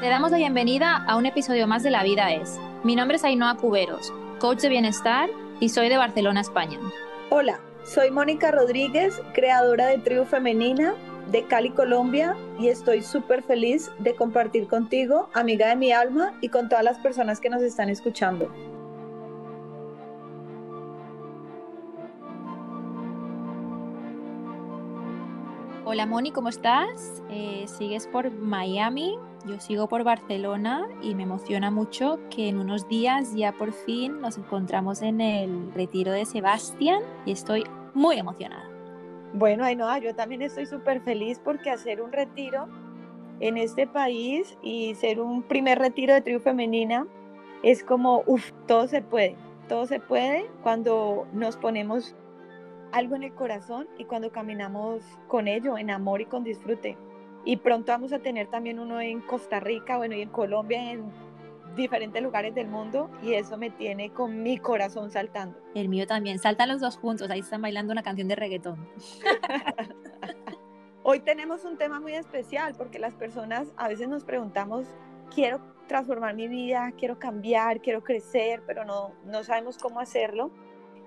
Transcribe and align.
Te 0.00 0.08
damos 0.08 0.30
la 0.30 0.36
bienvenida 0.36 1.04
a 1.08 1.16
un 1.16 1.26
episodio 1.26 1.66
más 1.66 1.82
de 1.82 1.90
La 1.90 2.04
Vida 2.04 2.32
es. 2.32 2.60
Mi 2.84 2.94
nombre 2.94 3.16
es 3.16 3.24
Ainhoa 3.24 3.56
Cuberos, 3.56 4.12
coach 4.38 4.60
de 4.60 4.68
bienestar 4.68 5.28
y 5.58 5.70
soy 5.70 5.88
de 5.88 5.96
Barcelona, 5.96 6.40
España. 6.40 6.78
Hola, 7.30 7.58
soy 7.84 8.12
Mónica 8.12 8.52
Rodríguez, 8.52 9.20
creadora 9.34 9.86
de 9.86 9.98
Tribu 9.98 10.24
Femenina 10.24 10.94
de 11.32 11.44
Cali, 11.44 11.70
Colombia, 11.70 12.36
y 12.58 12.68
estoy 12.68 13.02
súper 13.02 13.42
feliz 13.42 13.90
de 13.98 14.14
compartir 14.14 14.66
contigo, 14.66 15.28
amiga 15.34 15.68
de 15.68 15.76
mi 15.76 15.92
alma, 15.92 16.32
y 16.40 16.48
con 16.48 16.68
todas 16.68 16.84
las 16.84 16.98
personas 16.98 17.40
que 17.40 17.50
nos 17.50 17.62
están 17.62 17.90
escuchando. 17.90 18.50
Hola 25.90 26.04
Moni, 26.04 26.32
¿cómo 26.32 26.50
estás? 26.50 27.22
Eh, 27.30 27.64
¿Sigues 27.66 28.06
por 28.06 28.30
Miami? 28.30 29.18
Yo 29.46 29.58
sigo 29.58 29.88
por 29.88 30.04
Barcelona 30.04 30.86
y 31.00 31.14
me 31.14 31.22
emociona 31.22 31.70
mucho 31.70 32.18
que 32.28 32.50
en 32.50 32.58
unos 32.58 32.86
días 32.88 33.34
ya 33.34 33.52
por 33.52 33.72
fin 33.72 34.20
nos 34.20 34.36
encontramos 34.36 35.00
en 35.00 35.22
el 35.22 35.72
retiro 35.72 36.12
de 36.12 36.26
Sebastián 36.26 37.00
y 37.24 37.32
estoy 37.32 37.64
muy 37.94 38.18
emocionada. 38.18 38.68
Bueno, 39.32 39.64
Ainhoa, 39.64 39.98
yo 39.98 40.14
también 40.14 40.42
estoy 40.42 40.66
súper 40.66 41.00
feliz 41.00 41.40
porque 41.42 41.70
hacer 41.70 42.02
un 42.02 42.12
retiro 42.12 42.68
en 43.40 43.56
este 43.56 43.86
país 43.86 44.58
y 44.60 44.94
ser 44.94 45.20
un 45.20 45.42
primer 45.42 45.78
retiro 45.78 46.12
de 46.12 46.20
tribu 46.20 46.40
femenina 46.40 47.06
es 47.62 47.82
como, 47.82 48.24
uff, 48.26 48.52
todo 48.66 48.88
se 48.88 49.00
puede, 49.00 49.36
todo 49.70 49.86
se 49.86 50.00
puede 50.00 50.50
cuando 50.62 51.26
nos 51.32 51.56
ponemos 51.56 52.14
algo 52.92 53.16
en 53.16 53.22
el 53.22 53.34
corazón 53.34 53.88
y 53.98 54.04
cuando 54.04 54.30
caminamos 54.30 55.02
con 55.26 55.48
ello, 55.48 55.78
en 55.78 55.90
amor 55.90 56.20
y 56.20 56.26
con 56.26 56.44
disfrute. 56.44 56.96
Y 57.44 57.56
pronto 57.58 57.92
vamos 57.92 58.12
a 58.12 58.18
tener 58.18 58.48
también 58.48 58.78
uno 58.78 59.00
en 59.00 59.20
Costa 59.20 59.60
Rica, 59.60 59.96
bueno, 59.96 60.14
y 60.14 60.22
en 60.22 60.28
Colombia, 60.28 60.92
en 60.92 61.10
diferentes 61.76 62.22
lugares 62.22 62.54
del 62.54 62.68
mundo, 62.68 63.10
y 63.22 63.34
eso 63.34 63.56
me 63.56 63.70
tiene 63.70 64.10
con 64.10 64.42
mi 64.42 64.58
corazón 64.58 65.10
saltando. 65.10 65.58
El 65.74 65.88
mío 65.88 66.06
también, 66.06 66.38
saltan 66.38 66.68
los 66.68 66.80
dos 66.80 66.96
juntos, 66.96 67.30
ahí 67.30 67.40
están 67.40 67.62
bailando 67.62 67.92
una 67.92 68.02
canción 68.02 68.28
de 68.28 68.36
reggaetón. 68.36 68.88
Hoy 71.04 71.20
tenemos 71.20 71.64
un 71.64 71.78
tema 71.78 72.00
muy 72.00 72.12
especial 72.12 72.74
porque 72.76 72.98
las 72.98 73.14
personas 73.14 73.72
a 73.76 73.88
veces 73.88 74.08
nos 74.08 74.24
preguntamos, 74.24 74.86
quiero 75.34 75.60
transformar 75.86 76.34
mi 76.34 76.48
vida, 76.48 76.92
quiero 76.98 77.18
cambiar, 77.18 77.80
quiero 77.80 78.02
crecer, 78.02 78.62
pero 78.66 78.84
no, 78.84 79.14
no 79.24 79.42
sabemos 79.42 79.78
cómo 79.78 80.00
hacerlo. 80.00 80.50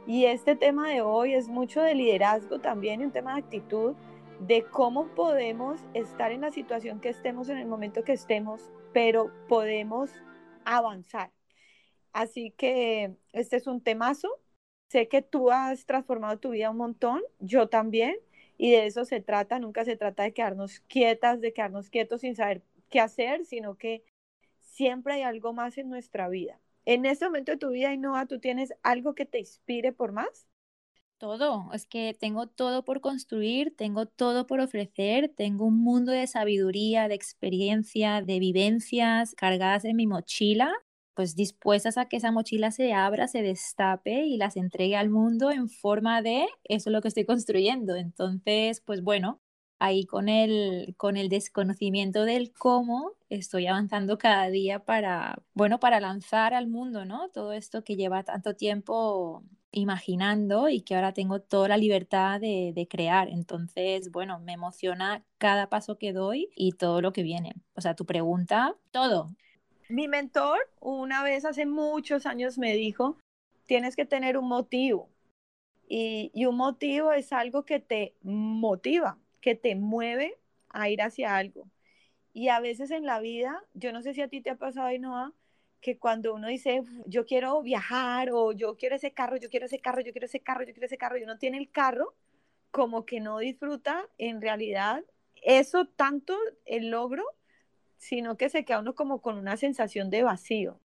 Y 0.07 0.25
este 0.25 0.55
tema 0.55 0.89
de 0.89 1.02
hoy 1.02 1.35
es 1.35 1.47
mucho 1.47 1.81
de 1.81 1.94
liderazgo 1.94 2.59
también, 2.59 3.02
un 3.02 3.11
tema 3.11 3.35
de 3.35 3.41
actitud, 3.41 3.95
de 4.39 4.63
cómo 4.63 5.07
podemos 5.09 5.80
estar 5.94 6.31
en 6.31 6.41
la 6.41 6.52
situación 6.52 6.99
que 6.99 7.09
estemos 7.09 7.49
en 7.49 7.59
el 7.59 7.67
momento 7.67 8.03
que 8.03 8.13
estemos, 8.13 8.72
pero 8.94 9.31
podemos 9.47 10.09
avanzar. 10.66 11.31
Así 12.13 12.52
que 12.52 13.16
este 13.31 13.57
es 13.57 13.67
un 13.67 13.81
temazo. 13.81 14.27
Sé 14.89 15.07
que 15.07 15.22
tú 15.22 15.52
has 15.52 15.85
transformado 15.85 16.39
tu 16.39 16.49
vida 16.49 16.72
un 16.72 16.77
montón, 16.77 17.22
yo 17.39 17.69
también, 17.69 18.16
y 18.57 18.72
de 18.72 18.88
eso 18.88 19.05
se 19.05 19.22
trata. 19.22 19.59
Nunca 19.59 19.85
se 19.85 19.95
trata 19.95 20.23
de 20.23 20.33
quedarnos 20.33 20.79
quietas, 20.81 21.39
de 21.39 21.53
quedarnos 21.53 21.89
quietos 21.89 22.22
sin 22.22 22.35
saber 22.35 22.63
qué 22.89 22.99
hacer, 22.99 23.45
sino 23.45 23.75
que 23.77 24.03
siempre 24.59 25.13
hay 25.13 25.22
algo 25.22 25.53
más 25.53 25.77
en 25.77 25.89
nuestra 25.89 26.27
vida. 26.27 26.59
En 26.85 27.05
este 27.07 27.25
momento 27.25 27.51
de 27.51 27.57
tu 27.57 27.69
vida, 27.71 27.91
Inoa, 27.93 28.27
¿tú 28.27 28.39
tienes 28.39 28.71
algo 28.83 29.15
que 29.15 29.25
te 29.25 29.39
inspire 29.39 29.93
por 29.93 30.11
más? 30.11 30.47
Todo, 31.17 31.69
es 31.73 31.85
que 31.85 32.15
tengo 32.19 32.47
todo 32.47 32.83
por 32.83 32.99
construir, 32.99 33.75
tengo 33.77 34.07
todo 34.07 34.47
por 34.47 34.59
ofrecer, 34.59 35.29
tengo 35.35 35.65
un 35.65 35.83
mundo 35.83 36.11
de 36.11 36.25
sabiduría, 36.25 37.07
de 37.07 37.13
experiencia, 37.13 38.21
de 38.23 38.39
vivencias 38.39 39.35
cargadas 39.35 39.85
en 39.85 39.97
mi 39.97 40.07
mochila, 40.07 40.73
pues 41.13 41.35
dispuestas 41.35 42.00
a 42.00 42.06
que 42.06 42.17
esa 42.17 42.31
mochila 42.31 42.72
se 42.72 42.94
abra, 42.94 43.27
se 43.27 43.44
destape 43.44 44.25
y 44.25 44.38
las 44.38 44.57
entregue 44.57 44.95
al 44.95 45.11
mundo 45.11 45.51
en 45.51 45.69
forma 45.69 46.23
de 46.23 46.47
eso 46.63 46.89
es 46.89 46.94
lo 46.94 47.01
que 47.01 47.09
estoy 47.09 47.25
construyendo. 47.25 47.95
Entonces, 47.95 48.81
pues 48.81 49.03
bueno, 49.03 49.41
ahí 49.81 50.06
con 50.06 50.30
el, 50.30 50.94
con 50.96 51.18
el 51.18 51.28
desconocimiento 51.28 52.24
del 52.24 52.53
cómo 52.53 53.14
estoy 53.30 53.66
avanzando 53.66 54.19
cada 54.19 54.47
día 54.52 54.78
para, 54.78 55.42
bueno, 55.56 55.80
para 55.80 56.00
lanzar 56.00 56.53
al 56.53 56.68
mundo, 56.68 57.03
¿no? 57.03 57.30
Todo 57.30 57.52
esto 57.52 57.84
que 57.84 57.96
lleva 57.96 58.22
tanto 58.22 58.56
tiempo 58.56 59.44
imaginando 59.72 60.69
y 60.69 60.81
que 60.81 60.94
ahora 60.94 61.14
tengo 61.14 61.42
toda 61.42 61.68
la 61.68 61.78
libertad 61.78 62.40
de, 62.40 62.74
de, 62.75 62.88
crear. 62.88 63.28
Entonces, 63.30 64.12
bueno, 64.12 64.40
me 64.40 64.53
emociona 64.53 65.24
cada 65.40 65.68
paso 65.68 65.98
que 65.98 66.13
doy 66.13 66.50
y 66.56 66.74
todo 66.74 67.02
lo 67.02 67.12
que 67.12 67.24
viene. 67.24 67.56
O 67.74 67.81
sea, 67.81 67.96
tu 67.96 68.06
pregunta, 68.06 68.75
todo. 68.92 69.31
Mi 69.90 70.08
mentor 70.08 70.59
una 70.80 71.24
vez 71.24 71.44
hace 71.44 71.66
muchos 71.66 72.28
años 72.28 72.59
me 72.59 72.75
dijo, 72.75 73.18
tienes 73.66 73.96
que 73.96 74.06
tener 74.06 74.38
un 74.38 74.48
motivo. 74.48 75.09
Y, 75.88 76.30
y 76.36 76.46
un 76.46 76.58
motivo 76.58 77.12
es 77.13 77.34
algo 77.34 77.66
que 77.66 77.80
te 77.80 78.13
motiva 78.22 79.18
que 79.41 79.56
te 79.56 79.75
mueve 79.75 80.38
a 80.69 80.90
ir 80.90 81.02
hacia 81.02 81.35
algo. 81.35 81.68
Y 82.34 82.47
a 82.47 82.59
veces 82.59 82.91
en 82.91 83.06
la 83.06 83.19
vida, 83.19 83.63
yo 83.74 83.91
no 83.91 84.02
sé 84.02 84.13
si 84.13 84.22
a 84.22 84.29
ti 84.29 84.41
te 84.41 84.52
ha 84.52 84.56
pasado, 84.56 84.88
Ainhoa, 84.88 85.34
que 85.81 85.97
cuando 85.97 86.34
uno 86.34 86.47
dice, 86.47 86.84
yo 87.06 87.25
quiero 87.25 87.62
viajar 87.62 88.30
o 88.31 88.51
yo 88.53 88.78
quiero 88.78 88.96
ese 88.96 89.12
carro, 89.12 89.38
yo 89.38 89.50
quiero 89.50 89.66
ese 89.66 89.80
carro, 89.80 90.01
yo 90.01 90.12
quiero 90.12 90.28
ese 90.28 90.40
carro, 90.40 90.63
yo 90.63 90.74
quiero 90.74 90.85
ese 90.85 90.97
carro, 90.97 91.18
y 91.18 91.24
uno 91.24 91.38
tiene 91.38 91.57
el 91.57 91.72
carro, 91.72 92.16
como 92.69 93.06
que 93.06 93.19
no 93.19 93.40
disfruta 93.40 94.07
en 94.18 94.41
realidad 94.41 95.03
eso 95.41 95.85
tanto 95.85 96.38
el 96.66 96.90
logro, 96.90 97.25
sino 97.97 98.38
que 98.38 98.50
se 98.50 98.63
queda 98.63 98.80
uno 98.80 98.96
como 98.96 99.22
con 99.22 99.38
una 99.38 99.57
sensación 99.57 100.09
de 100.09 100.24
vacío. 100.24 100.80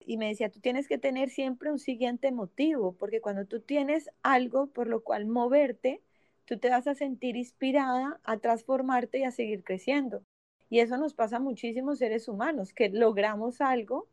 Y 0.00 0.16
me 0.16 0.28
decía, 0.28 0.50
tú 0.50 0.60
tienes 0.60 0.88
que 0.88 0.98
tener 0.98 1.30
siempre 1.30 1.70
un 1.70 1.78
siguiente 1.78 2.30
motivo, 2.32 2.92
porque 2.92 3.20
cuando 3.20 3.46
tú 3.46 3.60
tienes 3.60 4.10
algo 4.22 4.68
por 4.68 4.86
lo 4.86 5.02
cual 5.02 5.26
moverte, 5.26 6.02
tú 6.48 6.58
te 6.58 6.70
vas 6.70 6.86
a 6.86 6.94
sentir 6.94 7.36
inspirada 7.36 8.18
a 8.24 8.38
transformarte 8.38 9.18
y 9.18 9.24
a 9.24 9.30
seguir 9.30 9.62
creciendo. 9.64 10.24
Y 10.70 10.80
eso 10.80 10.96
nos 10.96 11.12
pasa 11.12 11.36
a 11.36 11.40
muchísimos 11.40 11.98
seres 11.98 12.26
humanos, 12.26 12.72
que 12.72 12.88
logramos 12.88 13.60
algo, 13.60 14.08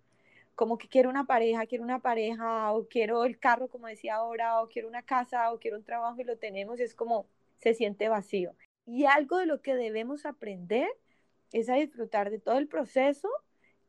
como 0.53 0.77
que 0.77 0.89
quiero 0.89 1.09
una 1.09 1.25
pareja, 1.25 1.65
quiero 1.65 1.85
una 1.85 1.99
pareja, 1.99 2.73
o 2.73 2.87
quiero 2.89 3.23
el 3.23 3.39
carro, 3.39 3.69
como 3.69 3.87
decía 3.87 4.15
ahora, 4.15 4.61
o 4.61 4.67
quiero 4.67 4.89
una 4.89 5.01
casa, 5.01 5.51
o 5.53 5.59
quiero 5.59 5.77
un 5.77 5.85
trabajo 5.85 6.19
y 6.19 6.25
lo 6.25 6.37
tenemos, 6.37 6.81
es 6.81 6.93
como 6.93 7.25
se 7.59 7.73
siente 7.73 8.09
vacío. 8.09 8.53
Y 8.85 9.05
algo 9.05 9.37
de 9.37 9.45
lo 9.45 9.61
que 9.61 9.75
debemos 9.75 10.25
aprender 10.25 10.89
es 11.53 11.69
a 11.69 11.75
disfrutar 11.75 12.31
de 12.31 12.39
todo 12.39 12.57
el 12.57 12.67
proceso 12.67 13.29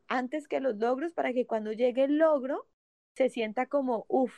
antes 0.06 0.46
que 0.46 0.60
los 0.60 0.76
logros, 0.76 1.14
para 1.14 1.32
que 1.32 1.46
cuando 1.46 1.72
llegue 1.72 2.04
el 2.04 2.18
logro 2.18 2.68
se 3.16 3.28
sienta 3.28 3.66
como, 3.66 4.06
uff, 4.08 4.34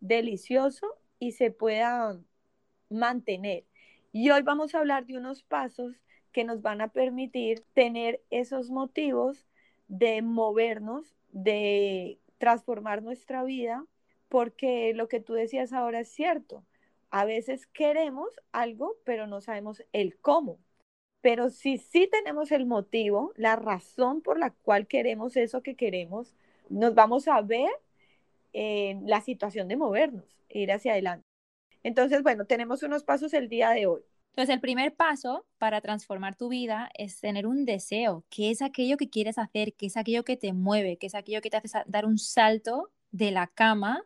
delicioso 0.00 0.98
y 1.20 1.32
se 1.32 1.52
pueda 1.52 2.18
mantener. 2.94 3.64
Y 4.12 4.30
hoy 4.30 4.42
vamos 4.42 4.74
a 4.74 4.78
hablar 4.78 5.06
de 5.06 5.16
unos 5.18 5.42
pasos 5.42 6.00
que 6.32 6.44
nos 6.44 6.62
van 6.62 6.80
a 6.80 6.88
permitir 6.88 7.64
tener 7.74 8.22
esos 8.30 8.70
motivos 8.70 9.46
de 9.88 10.22
movernos, 10.22 11.16
de 11.30 12.18
transformar 12.38 13.02
nuestra 13.02 13.44
vida, 13.44 13.86
porque 14.28 14.92
lo 14.94 15.08
que 15.08 15.20
tú 15.20 15.34
decías 15.34 15.72
ahora 15.72 16.00
es 16.00 16.08
cierto. 16.08 16.64
A 17.10 17.24
veces 17.24 17.66
queremos 17.66 18.28
algo, 18.52 18.96
pero 19.04 19.26
no 19.26 19.40
sabemos 19.40 19.84
el 19.92 20.18
cómo. 20.18 20.58
Pero 21.20 21.50
si 21.50 21.78
sí 21.78 22.08
tenemos 22.10 22.52
el 22.52 22.66
motivo, 22.66 23.32
la 23.36 23.56
razón 23.56 24.20
por 24.20 24.38
la 24.38 24.50
cual 24.50 24.86
queremos 24.86 25.36
eso 25.36 25.62
que 25.62 25.76
queremos, 25.76 26.34
nos 26.68 26.94
vamos 26.94 27.28
a 27.28 27.40
ver 27.40 27.70
en 28.52 29.08
la 29.08 29.20
situación 29.20 29.68
de 29.68 29.76
movernos, 29.76 30.24
ir 30.48 30.72
hacia 30.72 30.92
adelante. 30.92 31.24
Entonces, 31.84 32.22
bueno, 32.24 32.46
tenemos 32.46 32.82
unos 32.82 33.04
pasos 33.04 33.32
el 33.34 33.48
día 33.48 33.70
de 33.70 33.86
hoy. 33.86 34.02
Entonces, 34.30 34.52
el 34.52 34.60
primer 34.60 34.96
paso 34.96 35.46
para 35.58 35.80
transformar 35.80 36.34
tu 36.34 36.48
vida 36.48 36.90
es 36.98 37.20
tener 37.20 37.46
un 37.46 37.64
deseo, 37.64 38.24
que 38.30 38.50
es 38.50 38.62
aquello 38.62 38.96
que 38.96 39.08
quieres 39.08 39.38
hacer, 39.38 39.74
que 39.74 39.86
es 39.86 39.96
aquello 39.96 40.24
que 40.24 40.36
te 40.36 40.52
mueve, 40.52 40.96
que 40.98 41.06
es 41.06 41.14
aquello 41.14 41.40
que 41.40 41.50
te 41.50 41.58
hace 41.58 41.68
dar 41.86 42.04
un 42.06 42.18
salto 42.18 42.90
de 43.12 43.30
la 43.30 43.46
cama 43.46 44.02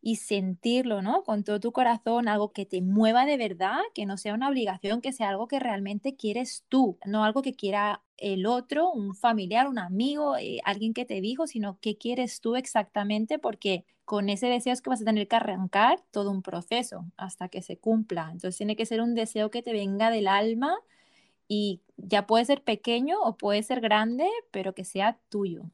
y 0.00 0.16
sentirlo, 0.16 1.02
¿no? 1.02 1.24
Con 1.24 1.44
todo 1.44 1.58
tu 1.60 1.72
corazón, 1.72 2.28
algo 2.28 2.52
que 2.52 2.66
te 2.66 2.82
mueva 2.82 3.24
de 3.26 3.38
verdad, 3.38 3.78
que 3.94 4.06
no 4.06 4.18
sea 4.18 4.34
una 4.34 4.48
obligación, 4.48 5.00
que 5.00 5.12
sea 5.12 5.30
algo 5.30 5.48
que 5.48 5.58
realmente 5.58 6.14
quieres 6.14 6.64
tú, 6.68 6.98
no 7.06 7.24
algo 7.24 7.42
que 7.42 7.54
quiera 7.54 8.04
el 8.18 8.46
otro, 8.46 8.92
un 8.92 9.14
familiar, 9.14 9.66
un 9.66 9.78
amigo, 9.78 10.36
eh, 10.36 10.60
alguien 10.64 10.92
que 10.94 11.06
te 11.06 11.20
dijo, 11.22 11.46
sino 11.46 11.78
qué 11.80 11.96
quieres 11.96 12.40
tú 12.40 12.54
exactamente, 12.54 13.38
porque 13.38 13.86
con 14.04 14.28
ese 14.28 14.46
deseo 14.48 14.72
es 14.72 14.82
que 14.82 14.90
vas 14.90 15.02
a 15.02 15.04
tener 15.04 15.28
que 15.28 15.36
arrancar 15.36 16.00
todo 16.10 16.30
un 16.30 16.42
proceso 16.42 17.06
hasta 17.16 17.48
que 17.48 17.62
se 17.62 17.78
cumpla. 17.78 18.24
Entonces 18.32 18.56
tiene 18.56 18.76
que 18.76 18.86
ser 18.86 19.00
un 19.00 19.14
deseo 19.14 19.50
que 19.50 19.62
te 19.62 19.72
venga 19.72 20.10
del 20.10 20.28
alma 20.28 20.76
y 21.48 21.80
ya 21.96 22.26
puede 22.26 22.44
ser 22.44 22.62
pequeño 22.62 23.20
o 23.22 23.36
puede 23.36 23.62
ser 23.62 23.80
grande, 23.80 24.28
pero 24.50 24.74
que 24.74 24.84
sea 24.84 25.18
tuyo. 25.28 25.64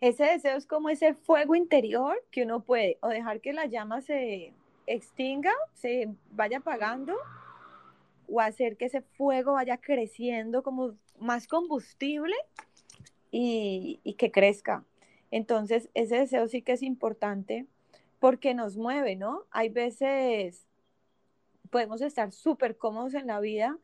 Ese 0.00 0.24
deseo 0.24 0.56
es 0.56 0.66
como 0.66 0.90
ese 0.90 1.14
fuego 1.14 1.54
interior 1.56 2.24
que 2.30 2.44
uno 2.44 2.60
puede 2.60 2.98
o 3.02 3.08
dejar 3.08 3.40
que 3.40 3.52
la 3.52 3.66
llama 3.66 4.00
se 4.00 4.54
extinga, 4.86 5.52
se 5.74 6.08
vaya 6.30 6.58
apagando, 6.58 7.16
o 8.28 8.40
hacer 8.40 8.76
que 8.76 8.86
ese 8.86 9.02
fuego 9.02 9.54
vaya 9.54 9.78
creciendo 9.78 10.62
como 10.62 10.94
más 11.18 11.48
combustible 11.48 12.36
y, 13.30 14.00
y 14.04 14.14
que 14.14 14.30
crezca. 14.30 14.84
Entonces, 15.30 15.90
ese 15.94 16.18
deseo 16.18 16.48
sí 16.48 16.62
que 16.62 16.72
es 16.72 16.82
importante 16.82 17.66
porque 18.18 18.54
nos 18.54 18.76
mueve, 18.76 19.16
¿no? 19.16 19.44
Hay 19.50 19.68
veces 19.68 20.66
podemos 21.70 22.00
estar 22.00 22.32
súper 22.32 22.76
cómodos 22.76 23.14
en 23.14 23.26
la 23.26 23.40
vida, 23.40 23.78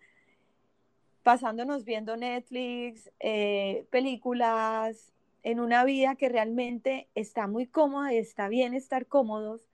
pasándonos 1.23 1.85
viendo 1.85 2.17
Netflix, 2.17 3.11
eh, 3.21 3.87
películas, 3.91 5.13
en 5.43 5.61
una 5.61 5.85
vida 5.85 6.17
que 6.17 6.31
realmente 6.31 7.09
está 7.15 7.47
muy 7.47 7.67
cómoda 7.67 8.13
y 8.13 8.17
está 8.17 8.49
bien 8.49 8.75
estar 8.75 9.07
cómodos, 9.07 9.69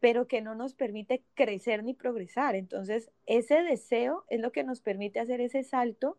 pero 0.00 0.26
que 0.26 0.40
no 0.40 0.54
nos 0.54 0.72
permite 0.74 1.22
crecer 1.34 1.84
ni 1.84 1.92
progresar. 1.92 2.54
Entonces, 2.54 3.10
ese 3.26 3.62
deseo 3.62 4.24
es 4.30 4.40
lo 4.40 4.50
que 4.50 4.64
nos 4.64 4.80
permite 4.80 5.20
hacer 5.20 5.42
ese 5.42 5.62
salto 5.62 6.16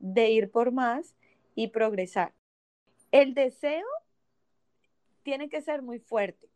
de 0.00 0.30
ir 0.30 0.50
por 0.50 0.72
más 0.72 1.14
y 1.54 1.68
progresar. 1.68 2.32
El 3.12 3.34
deseo 3.34 3.86
tiene 5.22 5.48
que 5.48 5.62
ser 5.62 5.82
muy 5.82 5.98
fuerte. 5.98 6.48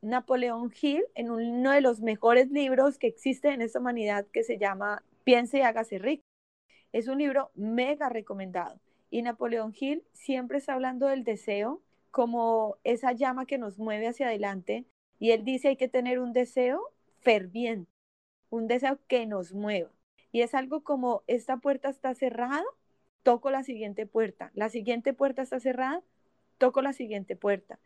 Napoleón 0.00 0.72
Hill, 0.80 1.04
en 1.14 1.30
uno 1.30 1.72
de 1.72 1.80
los 1.80 2.00
mejores 2.00 2.50
libros 2.50 2.98
que 2.98 3.08
existe 3.08 3.48
en 3.48 3.62
esta 3.62 3.80
humanidad, 3.80 4.26
que 4.32 4.44
se 4.44 4.58
llama 4.58 5.02
Piense 5.24 5.58
y 5.58 5.62
hágase 5.62 5.98
rico. 5.98 6.24
Es 6.92 7.08
un 7.08 7.18
libro 7.18 7.50
mega 7.54 8.08
recomendado. 8.08 8.80
Y 9.10 9.22
Napoleón 9.22 9.74
Hill 9.78 10.04
siempre 10.12 10.58
está 10.58 10.74
hablando 10.74 11.06
del 11.06 11.24
deseo 11.24 11.82
como 12.10 12.76
esa 12.84 13.12
llama 13.12 13.46
que 13.46 13.58
nos 13.58 13.78
mueve 13.78 14.08
hacia 14.08 14.26
adelante. 14.26 14.84
Y 15.18 15.32
él 15.32 15.44
dice 15.44 15.68
hay 15.68 15.76
que 15.76 15.88
tener 15.88 16.20
un 16.20 16.32
deseo 16.32 16.80
ferviente, 17.20 17.90
un 18.50 18.68
deseo 18.68 18.98
que 19.08 19.26
nos 19.26 19.52
mueva. 19.52 19.90
Y 20.30 20.42
es 20.42 20.54
algo 20.54 20.82
como 20.82 21.22
esta 21.26 21.56
puerta 21.56 21.88
está 21.88 22.14
cerrada, 22.14 22.62
toco 23.22 23.50
la 23.50 23.64
siguiente 23.64 24.06
puerta. 24.06 24.50
La 24.54 24.68
siguiente 24.68 25.12
puerta 25.12 25.42
está 25.42 25.58
cerrada, 25.58 26.02
toco 26.58 26.82
la 26.82 26.92
siguiente 26.92 27.34
puerta. 27.34 27.78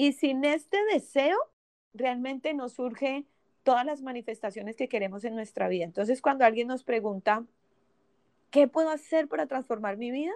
Y 0.00 0.14
sin 0.14 0.46
este 0.46 0.78
deseo, 0.90 1.36
realmente 1.92 2.54
nos 2.54 2.72
surge 2.72 3.26
todas 3.64 3.84
las 3.84 4.00
manifestaciones 4.00 4.74
que 4.74 4.88
queremos 4.88 5.24
en 5.24 5.34
nuestra 5.34 5.68
vida. 5.68 5.84
Entonces, 5.84 6.22
cuando 6.22 6.46
alguien 6.46 6.68
nos 6.68 6.84
pregunta, 6.84 7.44
¿qué 8.50 8.66
puedo 8.66 8.88
hacer 8.88 9.28
para 9.28 9.44
transformar 9.44 9.98
mi 9.98 10.10
vida? 10.10 10.32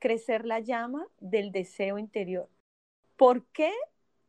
Crecer 0.00 0.44
la 0.44 0.58
llama 0.58 1.06
del 1.20 1.52
deseo 1.52 1.98
interior. 1.98 2.50
¿Por 3.16 3.46
qué 3.52 3.72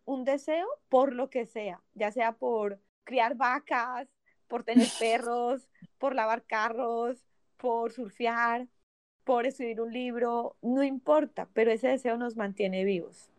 un 0.06 0.25
deseo? 0.25 0.68
Por 0.89 1.12
lo 1.12 1.31
que 1.31 1.47
sea, 1.47 1.81
ya 1.95 2.12
sea 2.12 2.33
por 2.33 2.79
criar 3.03 3.33
vacas, 3.33 4.07
por 4.47 4.63
tener 4.63 4.89
perros, 5.00 5.68
por 5.97 6.13
lavar 6.13 6.44
carros, 6.44 7.25
por 7.57 7.94
surfear, 7.94 8.68
por 9.24 9.47
escribir 9.47 9.81
un 9.81 9.91
libro, 9.91 10.56
no 10.62 10.83
importa, 10.83 11.50
pero 11.56 11.71
ese 11.71 11.88
deseo 11.88 12.15
nos 12.18 12.35
mantiene 12.35 12.83
vivos. 12.83 13.31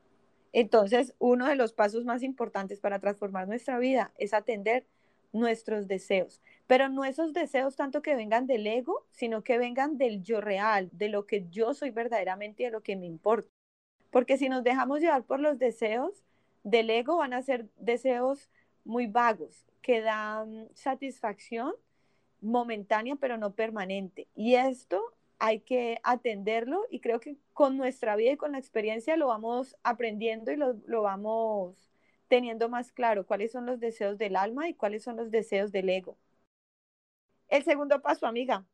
Entonces, 0.52 1.14
uno 1.18 1.46
de 1.46 1.56
los 1.56 1.72
pasos 1.72 2.04
más 2.04 2.22
importantes 2.22 2.80
para 2.80 2.98
transformar 2.98 3.48
nuestra 3.48 3.78
vida 3.78 4.12
es 4.18 4.34
atender 4.34 4.86
nuestros 5.32 5.88
deseos, 5.88 6.40
pero 6.66 6.88
no 6.88 7.04
esos 7.04 7.32
deseos 7.32 7.76
tanto 7.76 8.02
que 8.02 8.14
vengan 8.16 8.46
del 8.46 8.66
ego, 8.66 9.06
sino 9.10 9.42
que 9.42 9.58
vengan 9.58 9.98
del 9.98 10.22
yo 10.22 10.40
real, 10.40 10.88
de 10.92 11.08
lo 11.08 11.26
que 11.26 11.46
yo 11.50 11.74
soy 11.74 11.90
verdaderamente 11.90 12.62
y 12.62 12.66
de 12.66 12.72
lo 12.72 12.82
que 12.82 12.96
me 12.96 13.06
importa. 13.06 13.50
Porque 14.10 14.38
si 14.38 14.48
nos 14.48 14.64
dejamos 14.64 15.00
llevar 15.00 15.24
por 15.24 15.40
los 15.40 15.58
deseos 15.58 16.24
del 16.64 16.90
ego, 16.90 17.18
van 17.18 17.34
a 17.34 17.42
ser 17.42 17.68
deseos 17.76 18.48
muy 18.84 19.06
vagos, 19.06 19.66
que 19.82 20.00
dan 20.00 20.68
satisfacción 20.74 21.74
momentánea, 22.40 23.16
pero 23.16 23.36
no 23.36 23.54
permanente. 23.54 24.28
Y 24.34 24.54
esto 24.54 25.02
hay 25.38 25.60
que 25.60 26.00
atenderlo 26.02 26.84
y 26.90 27.00
creo 27.00 27.20
que 27.20 27.36
con 27.52 27.76
nuestra 27.76 28.16
vida 28.16 28.32
y 28.32 28.36
con 28.36 28.52
la 28.52 28.58
experiencia 28.58 29.16
lo 29.16 29.28
vamos 29.28 29.76
aprendiendo 29.82 30.52
y 30.52 30.56
lo, 30.56 31.02
vamos 31.02 31.90
teniendo 32.28 32.68
más 32.68 32.92
claro 32.92 33.26
cuáles 33.26 33.52
son 33.52 33.66
los 33.66 33.80
deseos 33.80 34.18
del 34.18 34.36
alma 34.36 34.68
y 34.68 34.74
cuáles 34.74 35.02
son 35.02 35.16
los 35.16 35.30
deseos 35.30 35.72
del 35.72 35.88
ego. 35.88 36.18
El 37.48 37.62
segundo 37.64 38.02
paso, 38.02 38.26
amiga. 38.26 38.66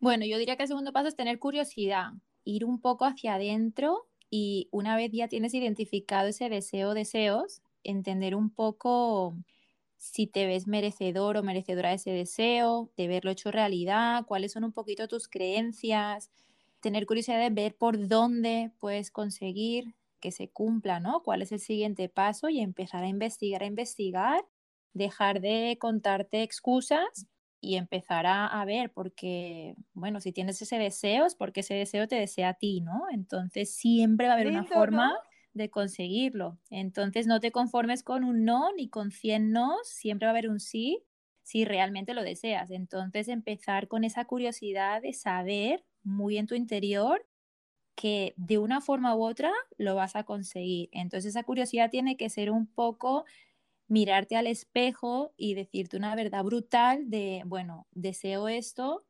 Bueno, 0.00 0.26
yo 0.26 0.38
diría 0.38 0.56
que 0.56 0.62
el 0.62 0.68
segundo 0.68 0.92
paso 0.92 1.08
es 1.08 1.16
tener 1.16 1.38
curiosidad, 1.38 2.12
ir 2.44 2.64
un 2.64 2.80
poco 2.80 3.04
hacia 3.04 3.34
adentro 3.34 4.06
y 4.30 4.68
una 4.70 4.96
vez 4.96 5.10
ya 5.12 5.28
tienes 5.28 5.54
identificado 5.54 6.28
ese 6.28 6.48
deseo, 6.48 6.94
deseos, 6.94 7.62
entender 7.82 8.34
un 8.34 8.50
poco 8.50 9.34
si 9.98 10.28
te 10.28 10.46
ves 10.46 10.66
merecedor 10.66 11.36
o 11.36 11.42
merecedora 11.42 11.90
de 11.90 11.96
ese 11.96 12.12
deseo, 12.12 12.90
de 12.96 13.08
verlo 13.08 13.30
hecho 13.32 13.50
realidad, 13.50 14.24
cuáles 14.26 14.52
son 14.52 14.64
un 14.64 14.72
poquito 14.72 15.08
tus 15.08 15.28
creencias, 15.28 16.30
tener 16.80 17.04
curiosidad 17.04 17.40
de 17.40 17.50
ver 17.50 17.74
por 17.76 18.06
dónde 18.06 18.70
puedes 18.78 19.10
conseguir 19.10 19.96
que 20.20 20.30
se 20.30 20.48
cumpla, 20.48 21.00
¿no? 21.00 21.22
¿Cuál 21.22 21.42
es 21.42 21.52
el 21.52 21.60
siguiente 21.60 22.08
paso? 22.08 22.48
Y 22.48 22.60
empezar 22.60 23.02
a 23.04 23.08
investigar, 23.08 23.62
a 23.62 23.66
investigar, 23.66 24.44
dejar 24.94 25.40
de 25.40 25.76
contarte 25.80 26.42
excusas 26.42 27.26
y 27.60 27.74
empezar 27.74 28.24
a, 28.26 28.64
ver, 28.64 28.92
porque, 28.92 29.74
bueno, 29.92 30.20
si 30.20 30.32
tienes 30.32 30.62
ese 30.62 30.78
deseo 30.78 31.26
es 31.26 31.34
porque 31.34 31.60
ese 31.60 31.74
deseo 31.74 32.06
te 32.06 32.14
desea 32.14 32.50
a 32.50 32.54
ti, 32.54 32.80
¿no? 32.80 33.02
Entonces 33.10 33.74
siempre 33.74 34.28
va 34.28 34.34
a 34.34 34.36
haber 34.36 34.46
una 34.46 34.62
forma 34.62 35.12
de 35.58 35.70
conseguirlo. 35.70 36.58
Entonces 36.70 37.26
no 37.26 37.40
te 37.40 37.52
conformes 37.52 38.02
con 38.02 38.24
un 38.24 38.44
no 38.44 38.72
ni 38.74 38.88
con 38.88 39.10
100 39.10 39.52
no, 39.52 39.76
siempre 39.84 40.26
va 40.26 40.30
a 40.30 40.34
haber 40.34 40.48
un 40.48 40.60
sí 40.60 41.04
si 41.42 41.64
realmente 41.64 42.14
lo 42.14 42.22
deseas. 42.22 42.70
Entonces 42.70 43.28
empezar 43.28 43.88
con 43.88 44.04
esa 44.04 44.24
curiosidad 44.26 45.02
de 45.02 45.12
saber 45.12 45.84
muy 46.02 46.38
en 46.38 46.46
tu 46.46 46.54
interior 46.54 47.26
que 47.96 48.34
de 48.36 48.58
una 48.58 48.80
forma 48.80 49.16
u 49.16 49.24
otra 49.24 49.52
lo 49.76 49.94
vas 49.96 50.16
a 50.16 50.24
conseguir. 50.24 50.88
Entonces 50.92 51.30
esa 51.30 51.42
curiosidad 51.44 51.90
tiene 51.90 52.16
que 52.16 52.30
ser 52.30 52.50
un 52.50 52.66
poco 52.66 53.24
mirarte 53.88 54.36
al 54.36 54.46
espejo 54.46 55.32
y 55.36 55.54
decirte 55.54 55.96
una 55.96 56.14
verdad 56.14 56.44
brutal 56.44 57.10
de, 57.10 57.42
bueno, 57.46 57.88
deseo 57.92 58.48
esto, 58.48 59.04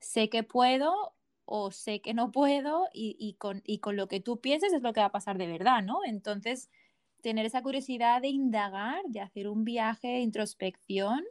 sé 0.00 0.30
que 0.30 0.42
puedo 0.42 1.14
o 1.44 1.70
sé 1.70 2.00
que 2.00 2.14
no 2.14 2.32
puedo 2.32 2.86
y, 2.92 3.34
con, 3.38 3.62
y 3.66 3.78
con 3.78 3.96
lo 3.96 4.08
que 4.08 4.20
tú 4.20 4.40
pienses 4.40 4.72
es 4.72 4.82
lo 4.82 4.92
que 4.92 5.00
va 5.00 5.06
a 5.06 5.12
pasar 5.12 5.38
de 5.38 5.46
verdad, 5.46 5.82
¿no? 5.82 6.00
Entonces, 6.04 6.70
tener 7.22 7.46
esa 7.46 7.62
curiosidad 7.62 8.22
de 8.22 8.28
indagar, 8.28 9.02
de 9.08 9.20
hacer 9.20 9.48
un 9.48 9.64
viaje 9.64 10.08
de 10.08 10.20
introspección 10.20 11.24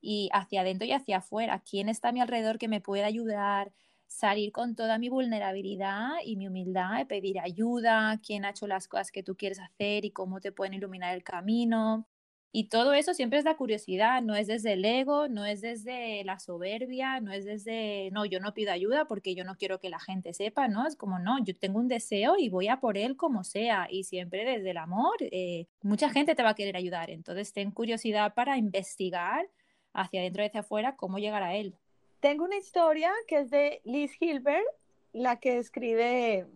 y 0.00 0.28
hacia 0.32 0.62
adentro 0.62 0.86
y 0.86 0.92
hacia 0.92 1.18
afuera. 1.18 1.62
¿Quién 1.68 1.88
está 1.88 2.08
a 2.10 2.12
mi 2.12 2.20
alrededor 2.20 2.58
que 2.58 2.68
me 2.68 2.80
pueda 2.80 3.06
ayudar? 3.06 3.72
Salir 4.06 4.52
con 4.52 4.74
toda 4.76 4.98
mi 4.98 5.08
vulnerabilidad 5.08 6.10
y 6.24 6.36
mi 6.36 6.48
humildad, 6.48 7.06
pedir 7.06 7.40
ayuda, 7.40 8.20
quién 8.24 8.44
ha 8.44 8.50
hecho 8.50 8.66
las 8.66 8.88
cosas 8.88 9.10
que 9.12 9.22
tú 9.22 9.36
quieres 9.36 9.60
hacer 9.60 10.04
y 10.04 10.10
cómo 10.12 10.40
te 10.40 10.52
pueden 10.52 10.74
iluminar 10.74 11.14
el 11.14 11.24
camino. 11.24 12.06
Y 12.54 12.64
todo 12.64 12.92
eso 12.92 13.14
siempre 13.14 13.38
es 13.38 13.46
la 13.46 13.56
curiosidad, 13.56 14.20
no 14.20 14.36
es 14.36 14.46
desde 14.46 14.74
el 14.74 14.84
ego, 14.84 15.26
no 15.26 15.46
es 15.46 15.62
desde 15.62 16.22
la 16.24 16.38
soberbia, 16.38 17.18
no 17.18 17.32
es 17.32 17.46
desde, 17.46 18.10
no, 18.12 18.26
yo 18.26 18.40
no 18.40 18.52
pido 18.52 18.72
ayuda 18.72 19.06
porque 19.06 19.34
yo 19.34 19.42
no 19.42 19.56
quiero 19.56 19.80
que 19.80 19.88
la 19.88 19.98
gente 19.98 20.34
sepa, 20.34 20.68
¿no? 20.68 20.86
Es 20.86 20.94
como, 20.94 21.18
no, 21.18 21.42
yo 21.42 21.56
tengo 21.56 21.78
un 21.78 21.88
deseo 21.88 22.36
y 22.38 22.50
voy 22.50 22.68
a 22.68 22.78
por 22.78 22.98
él 22.98 23.16
como 23.16 23.42
sea. 23.42 23.88
Y 23.90 24.04
siempre 24.04 24.44
desde 24.44 24.72
el 24.72 24.76
amor, 24.76 25.16
eh, 25.20 25.66
mucha 25.80 26.10
gente 26.10 26.34
te 26.34 26.42
va 26.42 26.50
a 26.50 26.54
querer 26.54 26.76
ayudar. 26.76 27.08
Entonces, 27.08 27.54
ten 27.54 27.70
curiosidad 27.70 28.34
para 28.34 28.58
investigar 28.58 29.48
hacia 29.94 30.20
adentro 30.20 30.42
y 30.42 30.46
hacia 30.46 30.60
afuera 30.60 30.94
cómo 30.94 31.18
llegar 31.18 31.42
a 31.42 31.54
él. 31.54 31.74
Tengo 32.20 32.44
una 32.44 32.58
historia 32.58 33.10
que 33.28 33.38
es 33.38 33.50
de 33.50 33.80
Liz 33.84 34.12
Hilbert, 34.20 34.66
la 35.14 35.40
que 35.40 35.56
escribe 35.56 36.46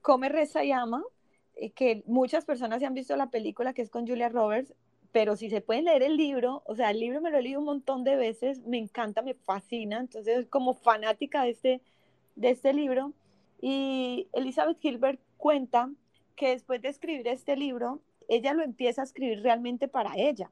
Come, 0.00 0.30
Reza 0.30 0.64
y 0.64 0.72
Ama, 0.72 1.04
eh, 1.56 1.72
que 1.72 2.04
muchas 2.06 2.46
personas 2.46 2.80
se 2.80 2.86
han 2.86 2.94
visto 2.94 3.14
la 3.16 3.28
película 3.28 3.74
que 3.74 3.82
es 3.82 3.90
con 3.90 4.06
Julia 4.06 4.30
Roberts 4.30 4.72
pero 5.12 5.36
si 5.36 5.50
se 5.50 5.60
pueden 5.60 5.86
leer 5.86 6.02
el 6.02 6.16
libro, 6.16 6.62
o 6.66 6.76
sea, 6.76 6.90
el 6.90 7.00
libro 7.00 7.20
me 7.20 7.30
lo 7.30 7.38
he 7.38 7.42
leído 7.42 7.60
un 7.60 7.66
montón 7.66 8.04
de 8.04 8.16
veces, 8.16 8.60
me 8.66 8.78
encanta, 8.78 9.22
me 9.22 9.34
fascina, 9.34 9.98
entonces 9.98 10.46
como 10.48 10.74
fanática 10.74 11.42
de 11.42 11.50
este, 11.50 11.80
de 12.36 12.50
este 12.50 12.72
libro. 12.72 13.12
Y 13.60 14.28
Elizabeth 14.32 14.78
Gilbert 14.80 15.20
cuenta 15.36 15.90
que 16.36 16.50
después 16.50 16.80
de 16.80 16.88
escribir 16.88 17.26
este 17.28 17.56
libro, 17.56 18.00
ella 18.28 18.54
lo 18.54 18.62
empieza 18.62 19.02
a 19.02 19.04
escribir 19.04 19.42
realmente 19.42 19.88
para 19.88 20.16
ella. 20.16 20.50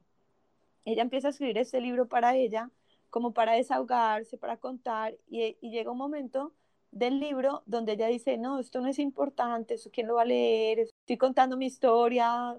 Ella 0.84 1.02
empieza 1.02 1.28
a 1.28 1.30
escribir 1.30 1.58
este 1.58 1.80
libro 1.80 2.08
para 2.08 2.34
ella, 2.36 2.70
como 3.10 3.32
para 3.32 3.52
desahogarse, 3.52 4.38
para 4.38 4.56
contar, 4.56 5.14
y, 5.28 5.56
y 5.60 5.70
llega 5.70 5.92
un 5.92 5.98
momento 5.98 6.52
del 6.90 7.20
libro 7.20 7.62
donde 7.66 7.92
ella 7.92 8.08
dice, 8.08 8.38
no, 8.38 8.58
esto 8.58 8.80
no 8.80 8.88
es 8.88 8.98
importante, 8.98 9.74
eso 9.74 9.90
quién 9.92 10.08
lo 10.08 10.16
va 10.16 10.22
a 10.22 10.26
leer, 10.26 10.80
estoy 10.80 11.16
contando 11.16 11.56
mi 11.56 11.66
historia, 11.66 12.56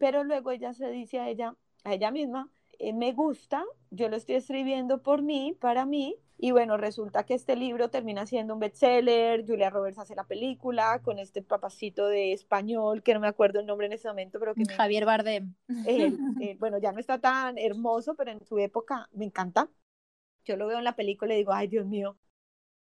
pero 0.00 0.24
luego 0.24 0.50
ella 0.50 0.72
se 0.72 0.90
dice 0.90 1.20
a 1.20 1.28
ella, 1.28 1.54
a 1.84 1.92
ella 1.92 2.10
misma, 2.10 2.50
eh, 2.78 2.94
me 2.94 3.12
gusta, 3.12 3.62
yo 3.90 4.08
lo 4.08 4.16
estoy 4.16 4.36
escribiendo 4.36 5.02
por 5.02 5.20
mí, 5.20 5.54
para 5.60 5.84
mí, 5.84 6.16
y 6.38 6.52
bueno, 6.52 6.78
resulta 6.78 7.26
que 7.26 7.34
este 7.34 7.54
libro 7.54 7.90
termina 7.90 8.24
siendo 8.24 8.54
un 8.54 8.60
bestseller, 8.60 9.44
Julia 9.46 9.68
Roberts 9.68 9.98
hace 9.98 10.14
la 10.14 10.24
película 10.24 11.02
con 11.04 11.18
este 11.18 11.42
papacito 11.42 12.06
de 12.06 12.32
español, 12.32 13.02
que 13.02 13.12
no 13.12 13.20
me 13.20 13.28
acuerdo 13.28 13.60
el 13.60 13.66
nombre 13.66 13.88
en 13.88 13.92
ese 13.92 14.08
momento, 14.08 14.40
pero 14.40 14.54
que... 14.54 14.64
Javier 14.64 15.04
Bardem. 15.04 15.54
bueno, 16.58 16.78
ya 16.78 16.92
no 16.92 16.98
está 16.98 17.18
tan 17.18 17.58
hermoso, 17.58 18.14
pero 18.14 18.30
en 18.30 18.42
su 18.42 18.58
época 18.58 19.06
me 19.12 19.26
encanta. 19.26 19.68
Yo 20.46 20.56
lo 20.56 20.66
veo 20.66 20.78
en 20.78 20.84
la 20.84 20.96
película 20.96 21.34
y 21.34 21.38
digo, 21.38 21.52
ay 21.52 21.68
Dios 21.68 21.84
mío. 21.84 22.16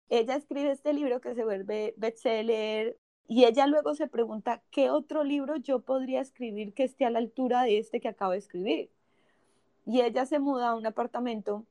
Ella 0.07 0.35
escribe 0.35 0.71
este 0.71 0.93
libro 0.93 1.19
que 1.19 1.35
se 1.35 1.43
vuelve 1.43 1.93
bestseller, 1.97 2.97
Y 3.31 3.45
ella 3.45 3.67
luego 3.67 3.93
se 3.93 4.07
pregunta, 4.07 4.63
¿qué 4.71 4.89
otro 4.89 5.23
libro 5.23 5.55
yo 5.55 5.81
podría 5.81 6.19
escribir 6.19 6.73
que 6.73 6.83
esté 6.83 7.05
a 7.05 7.11
la 7.11 7.19
altura 7.19 7.61
de 7.61 7.77
este 7.77 8.01
que 8.01 8.07
acabo 8.07 8.31
de 8.31 8.39
escribir? 8.39 8.89
Y 9.85 10.01
ella 10.01 10.25
se 10.25 10.39
muda 10.39 10.69
a 10.69 10.75
un 10.75 10.87
apartamento 10.87 11.63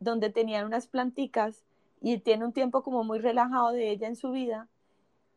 donde 0.00 0.30
tenían 0.30 0.66
unas 0.66 0.88
planticas 0.88 1.64
y 2.00 2.18
tiene 2.18 2.44
un 2.44 2.52
tiempo 2.52 2.82
como 2.82 3.04
muy 3.04 3.20
relajado 3.20 3.70
de 3.70 3.90
ella 3.90 4.08
en 4.08 4.16
su 4.16 4.32
vida 4.32 4.68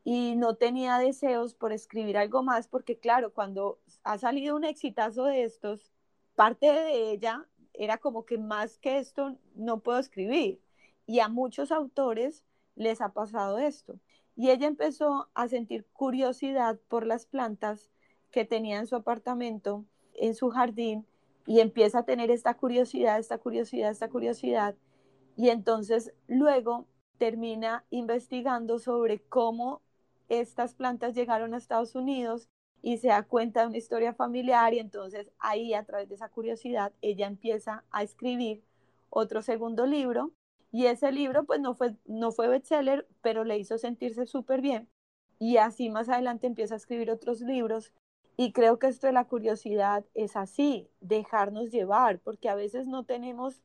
y 0.04 0.36
no 0.38 0.56
tenía 0.56 0.98
deseos 0.98 1.54
por 1.54 1.72
escribir 1.72 2.18
algo 2.18 2.42
más 2.42 2.68
porque 2.68 2.98
claro, 2.98 3.32
cuando 3.32 3.80
ha 4.04 4.18
salido 4.18 4.56
un 4.56 4.64
exitazo 4.64 5.26
de 5.26 5.44
estos, 5.44 5.92
parte 6.34 6.66
de 6.66 7.12
ella 7.12 7.46
era 7.74 8.00
como 8.00 8.26
que 8.26 8.40
más 8.40 8.80
que 8.80 8.98
esto 8.98 9.38
no 9.54 9.82
puedo 9.82 10.00
escribir. 10.00 10.60
Y 11.06 11.20
a 11.20 11.30
muchos 11.30 11.72
autores 11.72 12.44
les 12.76 13.02
ha 13.02 13.14
pasado 13.14 13.60
esto. 13.60 14.00
Y 14.40 14.52
ella 14.52 14.68
empezó 14.68 15.28
a 15.34 15.50
sentir 15.50 15.86
curiosidad 15.92 16.80
por 16.88 17.06
las 17.06 17.26
plantas 17.26 17.92
que 18.32 18.46
tenía 18.46 18.80
en 18.80 18.88
su 18.88 18.96
apartamento, 18.96 19.84
en 20.14 20.34
su 20.34 20.50
jardín, 20.50 21.06
y 21.46 21.60
empieza 21.60 22.00
a 22.00 22.06
tener 22.06 22.32
esta 22.32 22.54
curiosidad, 22.54 23.20
esta 23.20 23.38
curiosidad, 23.38 23.92
esta 23.92 24.08
curiosidad. 24.08 24.78
Y 25.36 25.50
entonces 25.50 26.14
luego 26.28 26.88
termina 27.18 27.84
investigando 27.90 28.80
sobre 28.80 29.20
cómo 29.20 29.82
estas 30.30 30.74
plantas 30.74 31.16
llegaron 31.16 31.54
a 31.54 31.58
Estados 31.58 31.94
Unidos 31.94 32.48
y 32.82 33.00
se 33.00 33.10
da 33.10 33.24
cuenta 33.24 33.64
de 33.64 33.68
una 33.68 33.78
historia 33.78 34.14
familiar 34.14 34.74
y 34.74 34.80
entonces 34.80 35.34
ahí 35.40 35.74
a 35.74 35.84
través 35.84 36.08
de 36.08 36.16
esa 36.16 36.30
curiosidad 36.30 36.94
ella 37.02 37.28
empieza 37.28 37.84
a 37.92 38.04
escribir 38.04 38.64
otro 39.10 39.42
segundo 39.42 39.86
libro 39.86 40.32
y 40.72 40.86
ese 40.86 41.12
libro 41.12 41.46
pues 41.46 41.60
no 41.60 41.74
fue, 41.74 41.96
no 42.06 42.32
fue 42.32 42.48
bestseller, 42.48 43.08
pero 43.22 43.44
le 43.44 43.58
hizo 43.58 43.78
sentirse 43.78 44.26
súper 44.26 44.62
bien. 44.62 44.88
Y 45.40 45.58
así 45.58 45.90
más 45.90 46.10
adelante 46.10 46.48
empieza 46.48 46.76
a 46.76 46.78
escribir 46.78 47.10
otros 47.12 47.42
libros. 47.42 47.94
Y 48.38 48.52
creo 48.52 48.80
que 48.80 48.88
esto 48.88 49.08
de 49.08 49.14
la 49.14 49.26
curiosidad 49.26 50.06
es 50.14 50.36
así, 50.36 50.90
dejarnos 51.02 51.72
llevar, 51.72 52.20
porque 52.20 52.50
a 52.50 52.56
veces 52.56 52.88
no 52.88 53.04
tenemos 53.04 53.62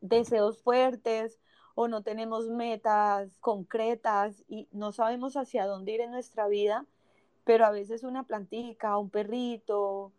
deseos 0.00 0.62
fuertes 0.62 1.40
o 1.74 1.88
no 1.88 2.02
tenemos 2.02 2.48
metas 2.48 3.38
concretas 3.40 4.44
y 4.48 4.68
no 4.72 4.92
sabemos 4.92 5.36
hacia 5.36 5.66
dónde 5.66 5.92
ir 5.92 6.00
en 6.00 6.10
nuestra 6.10 6.46
vida, 6.48 6.86
pero 7.44 7.64
a 7.64 7.70
veces 7.70 8.04
una 8.04 8.24
plantica, 8.24 8.98
un 8.98 9.10
perrito, 9.10 10.12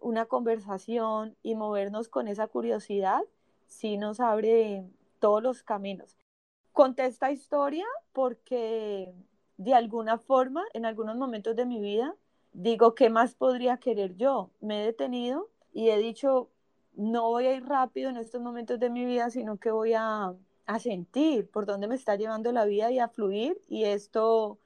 una 0.00 0.26
conversación 0.26 1.36
y 1.42 1.54
movernos 1.54 2.08
con 2.08 2.28
esa 2.28 2.46
curiosidad 2.46 3.22
sí 3.66 3.96
nos 3.96 4.20
abre 4.20 4.84
todos 5.26 5.42
los 5.42 5.64
caminos. 5.64 6.16
Conté 6.70 7.04
esta 7.04 7.32
historia 7.32 7.84
porque 8.12 9.12
de 9.56 9.74
alguna 9.74 10.18
forma, 10.18 10.62
en 10.72 10.86
algunos 10.86 11.16
momentos 11.16 11.56
de 11.56 11.66
mi 11.66 11.80
vida, 11.80 12.14
digo, 12.52 12.94
¿qué 12.94 13.10
más 13.10 13.34
podría 13.34 13.78
querer 13.78 14.14
yo? 14.14 14.50
Me 14.60 14.82
he 14.82 14.86
detenido 14.86 15.50
y 15.72 15.90
he 15.90 15.98
dicho, 15.98 16.48
no 16.92 17.28
voy 17.30 17.46
a 17.46 17.54
ir 17.56 17.66
rápido 17.66 18.08
en 18.08 18.18
estos 18.18 18.40
momentos 18.40 18.78
de 18.78 18.88
mi 18.88 19.04
vida, 19.04 19.28
sino 19.30 19.56
que 19.56 19.72
voy 19.72 19.94
a, 19.94 20.32
a 20.66 20.78
sentir 20.78 21.50
por 21.50 21.66
dónde 21.66 21.88
me 21.88 21.96
está 21.96 22.14
llevando 22.14 22.52
la 22.52 22.64
vida 22.64 22.92
y 22.92 23.00
a 23.00 23.08
fluir. 23.08 23.60
Y 23.66 23.82
esto, 23.82 24.60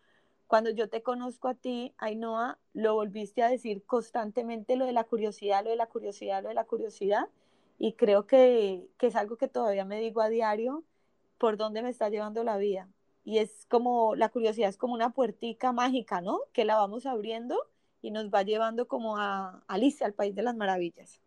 cuando 0.47 0.69
yo 0.69 0.91
te 0.91 1.03
conozco 1.03 1.49
a 1.49 1.55
ti, 1.55 1.95
Ainhoa, 1.97 2.59
lo 2.75 2.93
volviste 2.97 3.43
a 3.43 3.49
decir 3.49 3.83
constantemente, 3.87 4.77
lo 4.77 4.85
de 4.85 4.93
la 4.93 5.05
curiosidad, 5.05 5.65
lo 5.65 5.71
de 5.71 5.77
la 5.77 5.87
curiosidad, 5.87 6.43
lo 6.43 6.51
de 6.51 6.55
la 6.55 6.65
curiosidad 6.67 7.31
y 7.81 7.95
creo 7.95 8.27
que, 8.27 8.87
que, 8.99 9.07
es 9.07 9.17
algo 9.17 9.39
que 9.39 9.49
todavía 9.49 9.87
me 9.87 9.99
digo 9.99 10.21
a 10.21 10.29
diario 10.29 10.85
por 11.39 11.57
dónde 11.57 11.81
me 11.81 11.89
está 11.89 12.11
llevando 12.11 12.45
la 12.45 12.59
vida. 12.59 12.91
Y 13.25 13.39
es 13.39 13.65
como, 13.71 14.15
la 14.17 14.29
curiosidad 14.29 14.69
es 14.69 14.77
como 14.77 14.93
una 14.93 15.15
puertica 15.15 15.73
mágica, 15.73 16.21
¿no? 16.21 16.41
Que 16.53 16.67
la 16.67 16.77
vamos 16.77 17.07
abriendo 17.07 17.59
y 18.03 18.11
nos 18.11 18.29
va 18.29 18.43
llevando 18.43 18.87
como 18.87 19.17
a 19.17 19.65
Alicia, 19.67 20.07
al 20.07 20.13
País 20.13 20.35
de 20.35 20.43
las 20.43 20.55
Maravillas. 20.57 21.23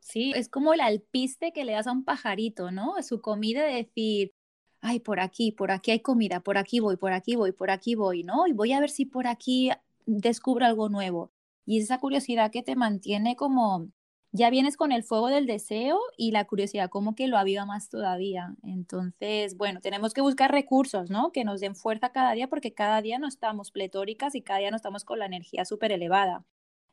Sí, 0.00 0.32
es 0.34 0.48
como 0.48 0.72
el 0.72 0.80
alpiste 0.80 1.52
que 1.52 1.66
le 1.66 1.72
das 1.72 1.86
a 1.86 1.92
un 1.92 2.04
pajarito, 2.04 2.70
¿no? 2.70 2.94
Su 3.02 3.20
comida 3.20 3.62
de 3.62 3.74
decir, 3.74 4.32
ay, 4.80 4.98
por 4.98 5.20
aquí, 5.20 5.52
por 5.52 5.70
aquí 5.70 5.90
hay 5.90 6.00
comida, 6.00 6.40
por 6.40 6.56
aquí 6.56 6.80
voy, 6.80 6.96
por 6.96 7.12
aquí 7.12 7.36
voy, 7.36 7.52
por 7.52 7.70
aquí 7.70 7.96
voy, 7.96 8.24
¿no? 8.24 8.46
Y 8.46 8.52
voy 8.52 8.72
a 8.72 8.80
ver 8.80 8.88
si 8.88 9.04
por 9.04 9.26
aquí 9.26 9.70
descubro 10.06 10.64
algo 10.64 10.88
nuevo. 10.88 11.32
Y 11.66 11.80
esa 11.80 12.00
curiosidad 12.00 12.50
que 12.50 12.62
te 12.62 12.76
mantiene 12.76 13.36
como 13.36 13.90
ya 14.32 14.48
vienes 14.48 14.78
con 14.78 14.92
el 14.92 15.04
fuego 15.04 15.28
del 15.28 15.46
deseo 15.46 16.00
y 16.16 16.30
la 16.30 16.46
curiosidad 16.46 16.88
como 16.88 17.14
que 17.14 17.28
lo 17.28 17.36
aviva 17.36 17.66
más 17.66 17.90
todavía. 17.90 18.54
Entonces, 18.64 19.56
bueno, 19.58 19.80
tenemos 19.80 20.14
que 20.14 20.22
buscar 20.22 20.50
recursos, 20.50 21.10
¿no? 21.10 21.32
Que 21.32 21.44
nos 21.44 21.60
den 21.60 21.76
fuerza 21.76 22.12
cada 22.12 22.32
día 22.32 22.48
porque 22.48 22.72
cada 22.72 23.02
día 23.02 23.18
no 23.18 23.28
estamos 23.28 23.70
pletóricas 23.70 24.34
y 24.34 24.40
cada 24.42 24.60
día 24.60 24.70
no 24.70 24.76
estamos 24.76 25.04
con 25.04 25.18
la 25.18 25.26
energía 25.26 25.66
súper 25.66 25.92
elevada. 25.92 26.44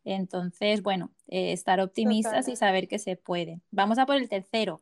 Entonces, 0.03 0.83
bueno, 0.83 1.11
eh, 1.27 1.53
estar 1.53 1.79
optimistas 1.79 2.49
y 2.49 2.57
saber 2.57 2.87
que 2.89 2.99
se 2.99 3.15
puede. 3.15 3.61
Vamos 3.71 3.99
a 3.99 4.05
por 4.05 4.17
el 4.17 4.27
tercero. 4.27 4.81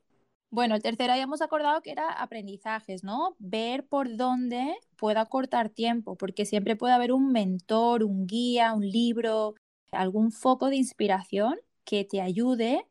Bueno, 0.49 0.75
el 0.75 0.81
tercero 0.81 1.13
habíamos 1.13 1.41
acordado 1.41 1.81
que 1.81 1.91
era 1.91 2.09
aprendizajes, 2.09 3.03
¿no? 3.03 3.35
Ver 3.37 3.85
por 3.85 4.15
dónde 4.15 4.75
pueda 4.95 5.25
cortar 5.25 5.69
tiempo, 5.69 6.15
porque 6.15 6.45
siempre 6.45 6.75
puede 6.75 6.93
haber 6.93 7.11
un 7.11 7.31
mentor, 7.31 8.03
un 8.03 8.25
guía, 8.25 8.73
un 8.73 8.89
libro, 8.89 9.55
algún 9.91 10.31
foco 10.31 10.69
de 10.69 10.77
inspiración 10.77 11.59
que 11.87 12.03
te 12.03 12.21
ayude 12.21 12.85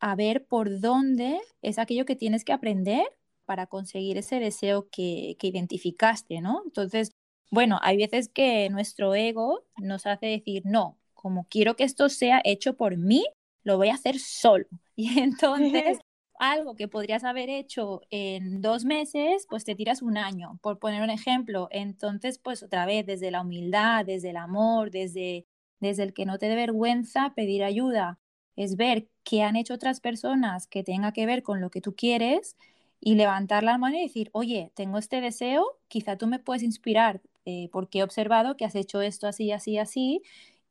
a 0.00 0.14
ver 0.14 0.46
por 0.46 0.80
dónde 0.80 1.40
es 1.62 1.78
aquello 1.78 2.04
que 2.04 2.14
tienes 2.14 2.44
que 2.44 2.52
aprender 2.52 3.06
para 3.46 3.66
conseguir 3.66 4.18
ese 4.18 4.38
deseo 4.38 4.88
que, 4.90 5.36
que 5.38 5.46
identificaste, 5.46 6.42
¿no? 6.42 6.62
Entonces, 6.66 7.10
bueno, 7.50 7.78
hay 7.82 7.96
veces 7.96 8.28
que 8.28 8.68
nuestro 8.68 9.14
ego 9.14 9.64
nos 9.78 10.06
hace 10.06 10.26
decir, 10.26 10.62
no, 10.66 10.98
como 11.14 11.46
quiero 11.48 11.74
que 11.74 11.84
esto 11.84 12.10
sea 12.10 12.42
hecho 12.44 12.76
por 12.76 12.98
mí, 12.98 13.24
lo 13.62 13.78
voy 13.78 13.88
a 13.88 13.94
hacer 13.94 14.18
solo. 14.18 14.66
Y 14.96 15.18
entonces, 15.18 15.98
algo 16.38 16.76
que 16.76 16.86
podrías 16.86 17.24
haber 17.24 17.48
hecho 17.48 18.02
en 18.10 18.60
dos 18.60 18.84
meses, 18.84 19.46
pues 19.48 19.64
te 19.64 19.74
tiras 19.74 20.02
un 20.02 20.18
año, 20.18 20.58
por 20.62 20.78
poner 20.78 21.02
un 21.02 21.10
ejemplo. 21.10 21.68
Entonces, 21.72 22.38
pues 22.38 22.62
otra 22.62 22.86
vez, 22.86 23.06
desde 23.06 23.30
la 23.30 23.40
humildad, 23.40 24.04
desde 24.04 24.30
el 24.30 24.36
amor, 24.36 24.90
desde, 24.90 25.46
desde 25.80 26.04
el 26.04 26.12
que 26.12 26.26
no 26.26 26.38
te 26.38 26.46
dé 26.48 26.54
vergüenza 26.54 27.32
pedir 27.34 27.64
ayuda 27.64 28.20
es 28.56 28.76
ver 28.76 29.08
qué 29.24 29.42
han 29.42 29.56
hecho 29.56 29.74
otras 29.74 30.00
personas 30.00 30.66
que 30.66 30.82
tenga 30.82 31.12
que 31.12 31.26
ver 31.26 31.42
con 31.42 31.60
lo 31.60 31.70
que 31.70 31.80
tú 31.80 31.94
quieres 31.94 32.56
y 33.00 33.16
levantar 33.16 33.62
la 33.62 33.78
mano 33.78 33.96
y 33.96 34.02
decir, 34.02 34.30
oye, 34.32 34.70
tengo 34.74 34.98
este 34.98 35.20
deseo, 35.20 35.78
quizá 35.88 36.16
tú 36.16 36.26
me 36.26 36.38
puedes 36.38 36.62
inspirar 36.62 37.20
eh, 37.44 37.68
porque 37.72 37.98
he 37.98 38.02
observado 38.02 38.56
que 38.56 38.64
has 38.64 38.74
hecho 38.74 39.02
esto 39.02 39.26
así, 39.26 39.52
así, 39.52 39.78
así 39.78 40.22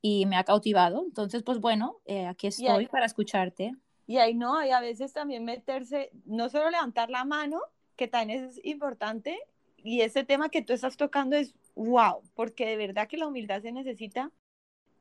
y 0.01 0.25
me 0.25 0.35
ha 0.35 0.43
cautivado. 0.43 1.03
Entonces, 1.05 1.43
pues 1.43 1.59
bueno, 1.59 1.99
eh, 2.05 2.27
aquí 2.27 2.47
estoy 2.47 2.87
para 2.87 3.05
escucharte. 3.05 3.75
Y 4.05 4.17
ahí 4.17 4.35
no, 4.35 4.57
hay 4.57 4.71
a 4.71 4.81
veces 4.81 5.13
también 5.13 5.45
meterse, 5.45 6.11
no 6.25 6.49
solo 6.49 6.69
levantar 6.69 7.09
la 7.09 7.23
mano, 7.23 7.61
que 7.95 8.07
también 8.07 8.45
es 8.45 8.59
importante, 8.65 9.39
y 9.77 10.01
ese 10.01 10.23
tema 10.23 10.49
que 10.49 10.61
tú 10.61 10.73
estás 10.73 10.97
tocando 10.97 11.37
es 11.37 11.55
wow, 11.75 12.21
porque 12.35 12.65
de 12.65 12.77
verdad 12.77 13.07
que 13.07 13.17
la 13.17 13.27
humildad 13.27 13.61
se 13.61 13.71
necesita 13.71 14.31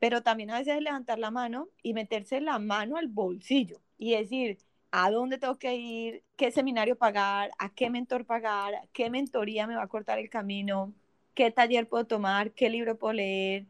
pero 0.03 0.21
también 0.21 0.51
a 0.51 0.59
veces 0.59 0.81
levantar 0.81 1.17
la 1.17 1.31
mano 1.31 1.69
y 1.81 1.93
meterse 1.93 2.41
la 2.41 2.59
mano 2.59 2.97
al 2.97 3.07
bolsillo 3.07 3.79
y 3.97 4.11
decir, 4.11 4.57
¿a 4.91 5.09
dónde 5.09 5.37
tengo 5.37 5.57
que 5.57 5.77
ir? 5.77 6.23
¿Qué 6.35 6.51
seminario 6.51 6.97
pagar? 6.97 7.51
¿A 7.57 7.73
qué 7.73 7.89
mentor 7.89 8.25
pagar? 8.25 8.73
¿Qué 8.91 9.09
mentoría 9.09 9.65
me 9.65 9.77
va 9.77 9.83
a 9.83 9.87
cortar 9.87 10.19
el 10.19 10.29
camino? 10.29 10.93
¿Qué 11.33 11.51
taller 11.51 11.87
puedo 11.87 12.05
tomar? 12.05 12.51
¿Qué 12.51 12.69
libro 12.69 12.97
puedo 12.97 13.13
leer? 13.13 13.65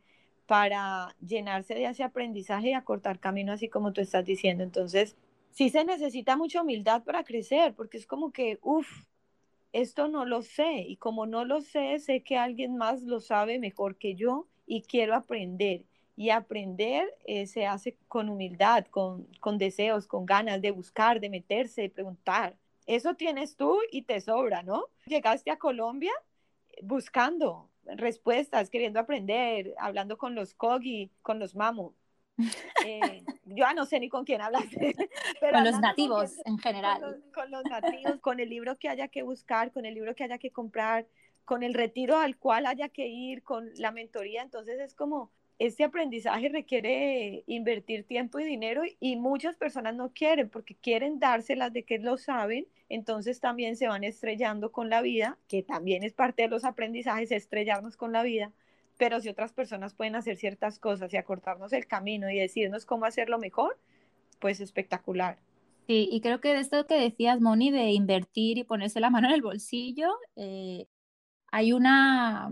para 0.48 1.16
llenarse 1.22 1.75
de 1.75 1.86
ese 1.86 2.04
aprendizaje 2.04 2.70
y 2.70 2.74
acortar 2.74 3.20
camino, 3.20 3.54
así 3.54 3.70
como 3.70 3.94
tú 3.94 4.02
estás 4.02 4.25
diciendo. 4.25 4.63
Entonces, 4.63 5.16
sí 5.52 5.70
se 5.70 5.86
necesita 5.86 6.36
mucha 6.36 6.63
humildad 6.63 7.04
para 7.04 7.24
crecer, 7.24 7.75
porque 7.75 7.98
es 7.98 8.08
como 8.08 8.32
que, 8.32 8.58
uff, 8.63 9.04
esto 9.72 10.08
no 10.08 10.25
lo 10.25 10.42
sé, 10.42 10.82
y 10.88 10.96
como 10.98 11.28
no 11.28 11.46
lo 11.46 11.62
sé, 11.62 12.00
sé 12.00 12.24
que 12.24 12.38
alguien 12.38 12.75
más 12.75 13.04
lo 13.04 13.20
sabe 13.20 13.60
mejor 13.60 13.98
que 13.98 14.16
yo 14.16 14.48
y 14.66 14.82
quiero 14.82 15.13
aprender. 15.13 15.84
Y 16.15 16.29
aprender 16.29 17.13
eh, 17.25 17.48
se 17.48 17.65
hace 17.65 17.98
con 18.08 18.29
humildad, 18.29 18.86
con, 18.88 19.25
con 19.39 19.58
deseos, 19.58 20.08
con 20.08 20.25
ganas 20.25 20.62
de 20.62 20.72
buscar, 20.72 21.20
de 21.20 21.29
meterse, 21.29 21.82
de 21.84 21.89
preguntar. 21.89 22.55
Eso 22.86 23.15
tienes 23.15 23.55
tú 23.55 23.79
y 23.91 24.03
te 24.03 24.20
sobra, 24.22 24.62
¿no? 24.62 24.88
Llegaste 25.05 25.50
a 25.51 25.58
Colombia 25.58 26.12
buscando 26.82 27.70
respuestas, 27.86 28.70
queriendo 28.70 29.00
aprender, 29.00 29.74
hablando 29.77 30.17
con 30.17 30.36
los 30.36 30.53
Kogi, 30.53 31.12
con 31.22 31.39
los 31.39 31.55
Mamo. 31.55 31.93
Eh, 32.86 33.24
yo 33.46 33.72
no 33.74 33.86
sé 33.86 34.00
ni 34.00 34.10
con 34.10 34.25
quién 34.25 34.41
hablaste. 34.41 34.96
Pero 35.39 35.53
con 35.53 35.63
los 35.63 35.79
nativos 35.79 36.34
en 36.46 36.58
general. 36.58 37.01
Con 37.01 37.12
los, 37.12 37.22
con 37.34 37.51
los, 37.51 37.63
nativos, 37.65 38.20
con 38.20 38.39
el 38.39 38.50
libro 38.50 38.77
que 38.77 38.89
haya 38.89 39.08
que 39.08 39.24
buscar, 39.24 39.72
con 39.72 39.86
el 39.86 39.93
libro 39.93 40.15
que 40.15 40.24
haya 40.24 40.38
que 40.38 40.51
comprar, 40.51 41.08
con 41.46 41.63
el 41.63 41.74
retiro 41.74 42.17
al 42.17 42.38
cual 42.38 42.65
haya 42.65 42.89
que 42.89 43.08
ir, 43.08 43.43
con 43.43 43.70
la 43.75 43.91
mentoría. 43.91 44.41
Entonces 44.41 44.79
es 44.79 44.96
como 44.96 45.32
este 45.67 45.86
aprendizaje 45.86 46.50
requiere 46.50 47.43
invertir 47.48 48.03
tiempo 48.03 48.38
y 48.38 48.43
dinero 48.43 48.84
y 49.00 49.15
muchas 49.15 49.55
personas 49.55 49.96
no 49.96 50.12
quieren 50.12 50.50
porque 50.50 50.75
quieren 50.75 51.20
dárselas 51.20 51.72
de 51.72 51.84
que 51.84 52.00
lo 52.00 52.17
saben, 52.17 52.67
entonces 52.89 53.39
también 53.39 53.77
se 53.77 53.88
van 53.88 54.03
estrellando 54.03 54.74
con 54.74 54.89
la 54.89 55.01
vida, 55.01 55.38
que 55.48 55.63
también 55.63 56.03
es 56.03 56.12
parte 56.12 56.43
de 56.43 56.50
los 56.50 56.65
aprendizajes, 56.65 57.32
estrellarnos 57.32 57.96
con 57.96 58.12
la 58.12 58.24
vida, 58.24 58.51
pero 58.98 59.22
si 59.22 59.29
otras 59.29 59.53
personas 59.53 59.93
pueden 59.93 60.15
hacer 60.15 60.36
ciertas 60.36 60.79
cosas 60.79 61.13
y 61.13 61.17
acortarnos 61.17 61.72
el 61.72 61.88
camino 61.88 62.29
y 62.29 62.39
decirnos 62.39 62.86
cómo 62.86 63.05
hacerlo 63.05 63.39
mejor, 63.39 63.79
pues 64.39 64.60
espectacular. 64.60 65.39
Sí, 65.88 66.10
y 66.12 66.20
creo 66.20 66.41
que 66.41 66.53
de 66.53 66.60
esto 66.60 66.86
que 66.88 66.96
decías, 66.96 67.39
Moni, 67.39 67.72
de 67.72 67.91
invertir 67.91 68.58
y 68.58 68.65
ponerse 68.65 69.00
la 69.00 69.10
mano 69.10 69.29
en 69.29 69.34
el 69.36 69.41
bolsillo, 69.41 70.12
eh, 70.36 70.88
hay 71.51 71.72
una, 71.72 72.51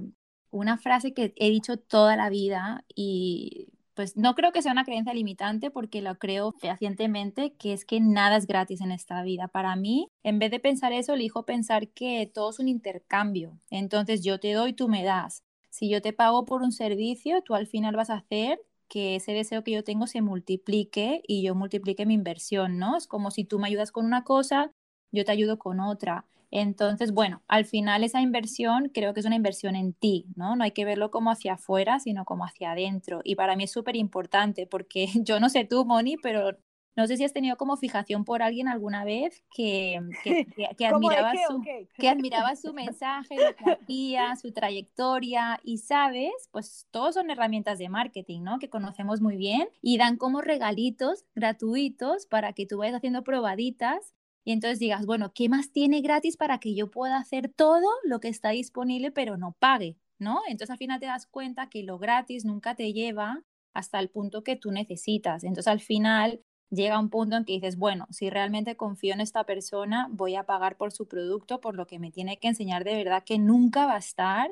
una 0.51 0.77
frase 0.77 1.13
que 1.13 1.34
he 1.38 1.50
dicho 1.50 1.77
toda 1.77 2.15
la 2.15 2.29
vida 2.29 2.86
y 2.93 3.70
pues 3.93 4.15
no 4.15 4.36
creo 4.36 4.51
que 4.51 4.62
sea 4.62 4.72
una 4.72 4.86
creencia 4.86 5.13
limitante 5.13 5.70
porque 5.70 6.01
lo 6.01 6.17
creo 6.17 6.53
fehacientemente, 6.53 7.53
que 7.53 7.74
es 7.74 7.86
que 7.86 8.00
nada 8.00 8.38
es 8.38 8.48
gratis 8.48 8.81
en 8.81 8.91
esta 8.91 9.22
vida. 9.24 9.48
Para 9.48 9.75
mí, 9.75 10.08
en 10.24 10.39
vez 10.39 10.51
de 10.51 10.60
pensar 10.60 10.93
eso, 10.93 11.13
elijo 11.13 11.46
pensar 11.46 11.89
que 11.89 12.29
todo 12.34 12.50
es 12.51 12.60
un 12.60 12.67
intercambio. 12.67 13.60
Entonces 13.70 14.24
yo 14.24 14.39
te 14.39 14.53
doy, 14.53 14.74
tú 14.74 14.88
me 14.88 15.03
das. 15.03 15.43
Si 15.70 15.89
yo 15.89 16.01
te 16.01 16.13
pago 16.13 16.46
por 16.46 16.62
un 16.62 16.72
servicio, 16.72 17.41
tú 17.43 17.55
al 17.55 17.67
final 17.67 17.96
vas 17.96 18.10
a 18.10 18.15
hacer 18.15 18.60
que 18.88 19.15
ese 19.15 19.34
deseo 19.34 19.63
que 19.63 19.72
yo 19.72 19.84
tengo 19.84 20.05
se 20.05 20.22
multiplique 20.22 21.22
y 21.25 21.43
yo 21.43 21.55
multiplique 21.55 22.05
mi 22.05 22.13
inversión, 22.13 22.77
¿no? 22.77 22.98
Es 22.98 23.08
como 23.08 23.31
si 23.31 23.46
tú 23.46 23.58
me 23.58 23.67
ayudas 23.67 23.91
con 23.91 24.05
una 24.05 24.24
cosa, 24.24 24.72
yo 25.12 25.24
te 25.24 25.31
ayudo 25.31 25.58
con 25.58 25.79
otra. 25.79 26.25
Entonces, 26.51 27.13
bueno, 27.13 27.41
al 27.48 27.65
final 27.65 28.03
esa 28.03 28.22
inversión 28.22 28.91
creo 28.93 29.13
que 29.13 29.22
es 29.22 29.25
una 29.25 29.36
inversión 29.36 29.75
en 29.75 29.93
ti, 29.93 30.27
¿no? 30.36 30.58
No 30.58 30.65
hay 30.65 30.72
que 30.72 30.86
verlo 30.86 31.10
como 31.10 31.31
hacia 31.31 31.53
afuera, 31.53 32.00
sino 32.00 32.25
como 32.25 32.46
hacia 32.46 32.72
adentro. 32.72 33.22
Y 33.24 33.36
para 33.36 33.55
mí 33.55 33.63
es 33.63 33.72
súper 33.72 33.96
importante 33.96 34.67
porque 34.67 35.08
yo 35.25 35.39
no 35.39 35.50
sé 35.50 35.63
tú, 35.65 35.86
Moni, 35.86 36.17
pero 36.17 36.58
no 36.98 37.08
sé 37.08 37.15
si 37.15 37.24
has 37.24 37.31
tenido 37.31 37.55
como 37.55 37.77
fijación 37.77 38.25
por 38.25 38.43
alguien 38.43 38.67
alguna 38.67 39.05
vez 39.05 39.43
que, 39.55 40.00
que, 40.24 40.46
que, 40.77 40.86
admiraba, 40.88 41.31
su, 41.48 41.62
que 41.98 42.10
admiraba 42.10 42.55
su 42.58 42.74
mensaje, 42.74 43.36
lo 43.38 43.55
que 43.55 43.72
hacía, 43.72 44.36
su 44.36 44.51
trayectoria 44.51 45.58
y 45.63 45.77
sabes, 45.77 46.31
pues 46.51 46.88
todos 46.91 47.15
son 47.15 47.29
herramientas 47.29 47.79
de 47.79 47.88
marketing, 47.88 48.41
¿no? 48.41 48.60
Que 48.60 48.70
conocemos 48.70 49.22
muy 49.22 49.38
bien 49.38 49.70
y 49.81 49.98
dan 49.98 50.17
como 50.17 50.41
regalitos 50.41 51.24
gratuitos 51.34 52.25
para 52.25 52.51
que 52.51 52.65
tú 52.65 52.79
vayas 52.79 52.96
haciendo 52.96 53.24
probaditas 53.24 54.13
y 54.44 54.52
entonces 54.52 54.80
digas, 54.80 55.06
bueno, 55.06 55.32
¿qué 55.34 55.50
más 55.50 55.72
tiene 55.72 56.02
gratis 56.02 56.38
para 56.38 56.60
que 56.60 56.74
yo 56.74 56.90
pueda 56.90 57.18
hacer 57.18 57.52
todo 57.56 57.88
lo 58.04 58.20
que 58.20 58.28
está 58.30 58.50
disponible 58.50 59.12
pero 59.12 59.38
no 59.38 59.56
pague? 59.60 59.98
¿No? 60.18 60.42
Entonces 60.48 60.72
al 60.72 60.78
final 60.78 61.00
te 61.00 61.08
das 61.08 61.28
cuenta 61.28 61.70
que 61.70 61.84
lo 61.84 61.98
gratis 61.98 62.46
nunca 62.46 62.76
te 62.76 62.94
lleva 62.94 63.44
hasta 63.74 64.00
el 64.00 64.10
punto 64.10 64.44
que 64.44 64.56
tú 64.56 64.72
necesitas. 64.72 65.44
Entonces 65.44 65.68
al 65.68 65.80
final 65.80 66.42
llega 66.70 67.00
un 67.00 67.10
punto 67.10 67.36
en 67.38 67.46
que 67.46 67.54
dices, 67.54 67.78
bueno, 67.78 68.08
si 68.12 68.30
realmente 68.30 68.76
confío 68.76 69.14
en 69.14 69.22
esta 69.22 69.46
persona, 69.46 70.08
voy 70.12 70.36
a 70.36 70.46
pagar 70.46 70.78
por 70.78 70.92
su 70.92 71.08
producto, 71.08 71.60
por 71.60 71.76
lo 71.76 71.88
que 71.88 72.00
me 72.00 72.12
tiene 72.12 72.38
que 72.38 72.48
enseñar 72.48 72.84
de 72.84 72.96
verdad 72.96 73.24
que 73.24 73.40
nunca 73.40 73.86
va 73.86 73.96
a 73.96 74.00
estar 74.00 74.52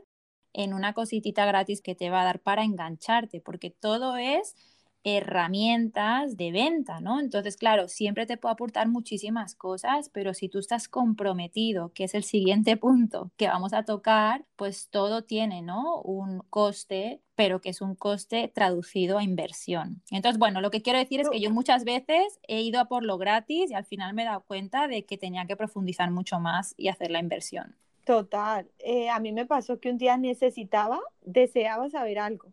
en 0.53 0.73
una 0.73 0.93
cositita 0.93 1.45
gratis 1.45 1.81
que 1.81 1.95
te 1.95 2.09
va 2.09 2.21
a 2.21 2.25
dar 2.25 2.39
para 2.41 2.63
engancharte, 2.63 3.41
porque 3.41 3.69
todo 3.69 4.17
es 4.17 4.55
herramientas 5.03 6.35
de 6.35 6.51
venta, 6.51 6.99
¿no? 6.99 7.19
Entonces, 7.19 7.57
claro, 7.57 7.87
siempre 7.87 8.25
te 8.25 8.37
puedo 8.37 8.53
aportar 8.53 8.87
muchísimas 8.87 9.55
cosas, 9.55 10.09
pero 10.09 10.33
si 10.33 10.49
tú 10.49 10.59
estás 10.59 10.87
comprometido, 10.87 11.91
que 11.93 12.03
es 12.03 12.15
el 12.15 12.23
siguiente 12.23 12.77
punto 12.77 13.31
que 13.37 13.47
vamos 13.47 13.73
a 13.73 13.83
tocar, 13.83 14.45
pues 14.55 14.89
todo 14.89 15.23
tiene, 15.23 15.61
¿no? 15.61 16.01
Un 16.01 16.41
coste, 16.49 17.21
pero 17.35 17.61
que 17.61 17.69
es 17.69 17.81
un 17.81 17.95
coste 17.95 18.51
traducido 18.53 19.17
a 19.17 19.23
inversión. 19.23 20.01
Entonces, 20.11 20.37
bueno, 20.37 20.59
lo 20.61 20.71
que 20.71 20.81
quiero 20.81 20.99
decir 20.99 21.21
es 21.21 21.29
que 21.29 21.39
yo 21.39 21.51
muchas 21.51 21.85
veces 21.85 22.39
he 22.47 22.61
ido 22.61 22.79
a 22.79 22.85
por 22.85 23.03
lo 23.03 23.17
gratis 23.17 23.71
y 23.71 23.73
al 23.73 23.85
final 23.85 24.13
me 24.13 24.23
he 24.23 24.25
dado 24.25 24.41
cuenta 24.41 24.87
de 24.87 25.05
que 25.05 25.17
tenía 25.17 25.45
que 25.45 25.55
profundizar 25.55 26.11
mucho 26.11 26.39
más 26.39 26.73
y 26.77 26.89
hacer 26.89 27.11
la 27.11 27.19
inversión. 27.19 27.75
Total. 28.05 28.67
Eh, 28.79 29.09
a 29.09 29.19
mí 29.19 29.31
me 29.31 29.45
pasó 29.45 29.79
que 29.79 29.91
un 29.91 29.97
día 29.97 30.17
necesitaba, 30.17 30.99
deseaba 31.21 31.89
saber 31.89 32.19
algo 32.19 32.51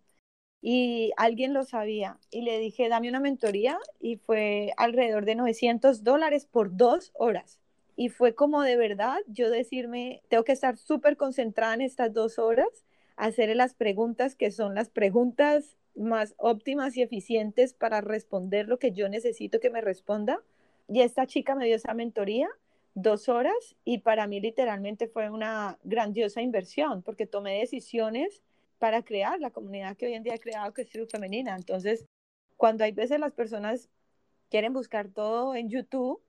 y 0.69 1.13
alguien 1.17 1.55
lo 1.55 1.63
sabía 1.63 2.19
y 2.29 2.41
le 2.41 2.59
dije, 2.59 2.89
dame 2.89 3.09
una 3.09 3.21
mentoría 3.21 3.79
y 4.01 4.17
fue 4.17 4.73
alrededor 4.77 5.25
de 5.25 5.37
900 5.37 6.03
dólares 6.03 6.45
por 6.45 6.77
dos 6.77 7.13
horas. 7.15 7.61
Y 7.95 8.09
fue 8.09 8.35
como 8.35 8.63
de 8.63 8.77
verdad 8.77 9.19
yo 9.29 9.49
decirme, 9.49 10.23
tengo 10.29 10.43
que 10.43 10.51
estar 10.51 10.77
súper 10.77 11.17
concentrada 11.17 11.75
en 11.75 11.83
estas 11.83 12.13
dos 12.13 12.41
horas, 12.41 12.67
hacerle 13.15 13.55
las 13.55 13.75
preguntas 13.75 14.35
que 14.35 14.51
son 14.51 14.75
las 14.75 14.91
preguntas 14.91 15.77
más 15.95 16.35
óptimas 16.37 16.97
y 16.97 17.03
eficientes 17.03 17.73
para 17.73 18.01
responder 18.01 18.67
lo 18.67 18.81
que 18.81 18.91
yo 18.91 19.09
necesito 19.09 19.61
que 19.61 19.71
me 19.71 19.83
responda. 19.83 20.43
Y 20.89 21.03
esta 21.03 21.29
chica 21.29 21.55
me 21.55 21.67
dio 21.67 21.77
esa 21.77 21.95
mentoría 21.95 22.49
dos 22.95 23.29
horas 23.29 23.77
y 23.85 23.99
para 23.99 24.27
mí 24.27 24.41
literalmente 24.41 25.07
fue 25.07 25.31
una 25.31 25.79
grandiosa 25.85 26.43
inversión 26.43 27.03
porque 27.03 27.27
tomé 27.27 27.61
decisiones 27.61 28.43
para 28.79 29.03
crear 29.03 29.41
la 29.41 29.51
comunidad 29.51 29.97
que 29.97 30.07
hoy 30.07 30.15
en 30.15 30.23
día 30.23 30.35
he 30.35 30.41
creado, 30.41 30.73
que 30.73 30.83
es 30.83 30.89
Tribu 30.89 31.07
Femenina. 31.07 31.57
Entonces, 31.57 32.07
cuando 32.57 32.85
hay 32.85 32.93
veces 32.93 33.21
las 33.21 33.33
personas 33.33 33.91
quieren 34.51 34.73
buscar 34.73 35.09
todo 35.09 35.55
en 35.55 35.69
YouTube, 35.69 36.23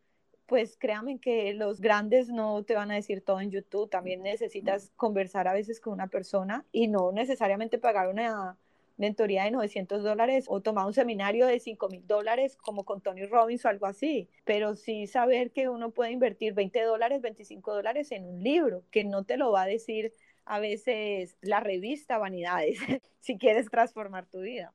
pues 0.46 0.78
créanme 0.78 1.20
que 1.20 1.54
los 1.54 1.82
grandes 1.82 2.30
no 2.30 2.64
te 2.64 2.76
van 2.76 2.90
a 2.92 2.96
decir 2.96 3.22
todo 3.22 3.42
en 3.42 3.52
YouTube. 3.52 3.90
También 3.90 4.24
necesitas 4.24 4.92
conversar 4.96 5.48
a 5.48 5.54
veces 5.54 5.82
con 5.82 5.94
una 5.94 6.08
persona 6.08 6.66
y 6.72 6.88
no 6.88 7.12
necesariamente 7.12 7.78
pagar 7.78 8.08
una 8.08 8.58
mentoría 8.96 9.44
de 9.44 9.52
900 9.52 10.04
dólares 10.04 10.46
o 10.48 10.62
tomar 10.62 10.88
un 10.88 10.94
seminario 10.94 11.46
de 11.46 11.60
5 11.60 11.90
mil 11.90 12.08
dólares 12.08 12.58
como 12.58 12.84
con 12.84 13.02
Tony 13.02 13.26
Robbins 13.26 13.64
o 13.66 13.70
algo 13.70 13.86
así, 13.86 14.28
pero 14.44 14.76
sí 14.76 15.06
saber 15.06 15.52
que 15.52 15.70
uno 15.70 15.92
puede 15.92 16.12
invertir 16.12 16.54
20 16.54 16.82
dólares, 16.82 17.22
25 17.22 17.74
dólares 17.74 18.12
en 18.12 18.26
un 18.26 18.42
libro, 18.42 18.84
que 18.90 19.04
no 19.04 19.24
te 19.24 19.38
lo 19.38 19.52
va 19.52 19.64
a 19.64 19.68
decir 19.68 20.14
a 20.48 20.60
veces 20.60 21.38
la 21.42 21.60
revista 21.60 22.18
Vanidades, 22.18 22.80
si 23.20 23.38
quieres 23.38 23.70
transformar 23.70 24.26
tu 24.28 24.42
vida. 24.42 24.74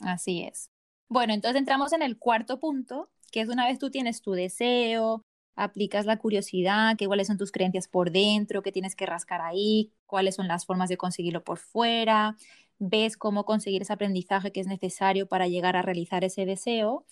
así 0.00 0.42
es. 0.42 0.70
Bueno, 1.08 1.32
entonces 1.32 1.58
entramos 1.58 1.92
en 1.92 2.02
el 2.02 2.18
cuarto 2.18 2.58
punto, 2.58 3.10
que 3.30 3.40
es 3.40 3.48
una 3.48 3.66
vez 3.66 3.78
tú 3.78 3.90
tienes 3.90 4.20
tu 4.20 4.32
deseo, 4.32 5.22
aplicas 5.54 6.06
la 6.06 6.18
curiosidad, 6.18 6.96
que 6.96 7.06
cuáles 7.06 7.28
son 7.28 7.38
tus 7.38 7.52
creencias 7.52 7.88
por 7.88 8.10
dentro, 8.10 8.62
qué 8.62 8.72
tienes 8.72 8.96
que 8.96 9.06
rascar 9.06 9.40
ahí, 9.40 9.92
cuáles 10.06 10.34
son 10.34 10.48
las 10.48 10.66
formas 10.66 10.88
de 10.88 10.96
conseguirlo 10.96 11.44
por 11.44 11.58
fuera, 11.58 12.36
ves 12.78 13.16
cómo 13.16 13.44
conseguir 13.44 13.82
ese 13.82 13.92
aprendizaje 13.92 14.50
que 14.50 14.60
es 14.60 14.66
necesario 14.66 15.28
para 15.28 15.46
llegar 15.46 15.76
a 15.76 15.82
realizar 15.82 16.24
ese 16.24 16.46
deseo 16.46 17.04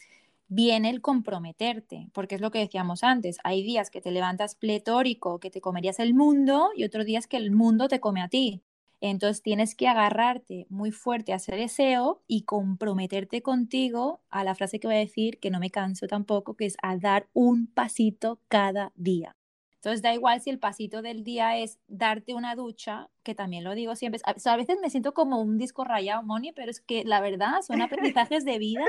viene 0.54 0.90
el 0.90 1.00
comprometerte, 1.00 2.08
porque 2.12 2.34
es 2.34 2.40
lo 2.40 2.50
que 2.50 2.58
decíamos 2.58 3.02
antes, 3.04 3.38
hay 3.42 3.62
días 3.62 3.90
que 3.90 4.02
te 4.02 4.10
levantas 4.10 4.54
pletórico, 4.54 5.40
que 5.40 5.50
te 5.50 5.62
comerías 5.62 5.98
el 5.98 6.12
mundo 6.14 6.70
y 6.76 6.84
otros 6.84 7.06
días 7.06 7.26
que 7.26 7.38
el 7.38 7.50
mundo 7.50 7.88
te 7.88 8.00
come 8.00 8.20
a 8.20 8.28
ti. 8.28 8.62
Entonces 9.00 9.42
tienes 9.42 9.74
que 9.74 9.88
agarrarte 9.88 10.66
muy 10.68 10.92
fuerte 10.92 11.32
a 11.32 11.36
ese 11.36 11.56
deseo 11.56 12.22
y 12.28 12.42
comprometerte 12.42 13.42
contigo 13.42 14.20
a 14.28 14.44
la 14.44 14.54
frase 14.54 14.78
que 14.78 14.86
voy 14.86 14.96
a 14.96 15.00
decir, 15.00 15.40
que 15.40 15.50
no 15.50 15.58
me 15.58 15.70
canso 15.70 16.06
tampoco, 16.06 16.54
que 16.54 16.66
es 16.66 16.76
a 16.82 16.96
dar 16.98 17.26
un 17.32 17.66
pasito 17.66 18.38
cada 18.48 18.92
día. 18.94 19.34
Entonces 19.76 20.02
da 20.02 20.14
igual 20.14 20.40
si 20.40 20.50
el 20.50 20.60
pasito 20.60 21.02
del 21.02 21.24
día 21.24 21.56
es 21.56 21.80
darte 21.88 22.34
una 22.34 22.54
ducha, 22.54 23.08
que 23.24 23.34
también 23.34 23.64
lo 23.64 23.74
digo 23.74 23.96
siempre. 23.96 24.20
A 24.24 24.56
veces 24.56 24.78
me 24.80 24.90
siento 24.90 25.12
como 25.14 25.40
un 25.40 25.58
disco 25.58 25.82
rayado, 25.82 26.22
Moni, 26.22 26.52
pero 26.52 26.70
es 26.70 26.80
que 26.80 27.02
la 27.04 27.20
verdad 27.20 27.62
son 27.66 27.82
aprendizajes 27.82 28.44
de 28.44 28.58
vida 28.58 28.84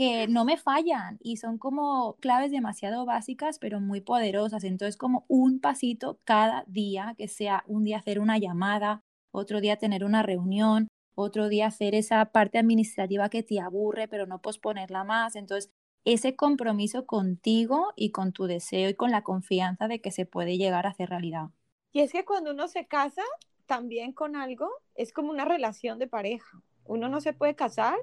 que 0.00 0.28
no 0.28 0.46
me 0.46 0.56
fallan 0.56 1.18
y 1.20 1.36
son 1.36 1.58
como 1.58 2.16
claves 2.20 2.50
demasiado 2.50 3.04
básicas, 3.04 3.58
pero 3.58 3.82
muy 3.82 4.00
poderosas. 4.00 4.64
Entonces, 4.64 4.96
como 4.96 5.26
un 5.28 5.60
pasito 5.60 6.18
cada 6.24 6.64
día, 6.66 7.14
que 7.18 7.28
sea 7.28 7.64
un 7.66 7.84
día 7.84 7.98
hacer 7.98 8.18
una 8.18 8.38
llamada, 8.38 9.02
otro 9.30 9.60
día 9.60 9.76
tener 9.76 10.02
una 10.02 10.22
reunión, 10.22 10.88
otro 11.14 11.50
día 11.50 11.66
hacer 11.66 11.94
esa 11.94 12.24
parte 12.32 12.56
administrativa 12.56 13.28
que 13.28 13.42
te 13.42 13.60
aburre, 13.60 14.08
pero 14.08 14.26
no 14.26 14.40
posponerla 14.40 15.04
más. 15.04 15.36
Entonces, 15.36 15.70
ese 16.06 16.34
compromiso 16.34 17.04
contigo 17.04 17.92
y 17.94 18.10
con 18.10 18.32
tu 18.32 18.46
deseo 18.46 18.88
y 18.88 18.94
con 18.94 19.10
la 19.10 19.22
confianza 19.22 19.86
de 19.86 20.00
que 20.00 20.12
se 20.12 20.24
puede 20.24 20.56
llegar 20.56 20.86
a 20.86 20.92
hacer 20.92 21.10
realidad. 21.10 21.50
Y 21.92 22.00
es 22.00 22.12
que 22.12 22.24
cuando 22.24 22.52
uno 22.52 22.68
se 22.68 22.86
casa 22.86 23.24
también 23.66 24.14
con 24.14 24.34
algo, 24.34 24.70
es 24.94 25.12
como 25.12 25.28
una 25.28 25.44
relación 25.44 25.98
de 25.98 26.06
pareja. 26.06 26.62
Uno 26.86 27.10
no 27.10 27.20
se 27.20 27.34
puede 27.34 27.54
casar 27.54 27.98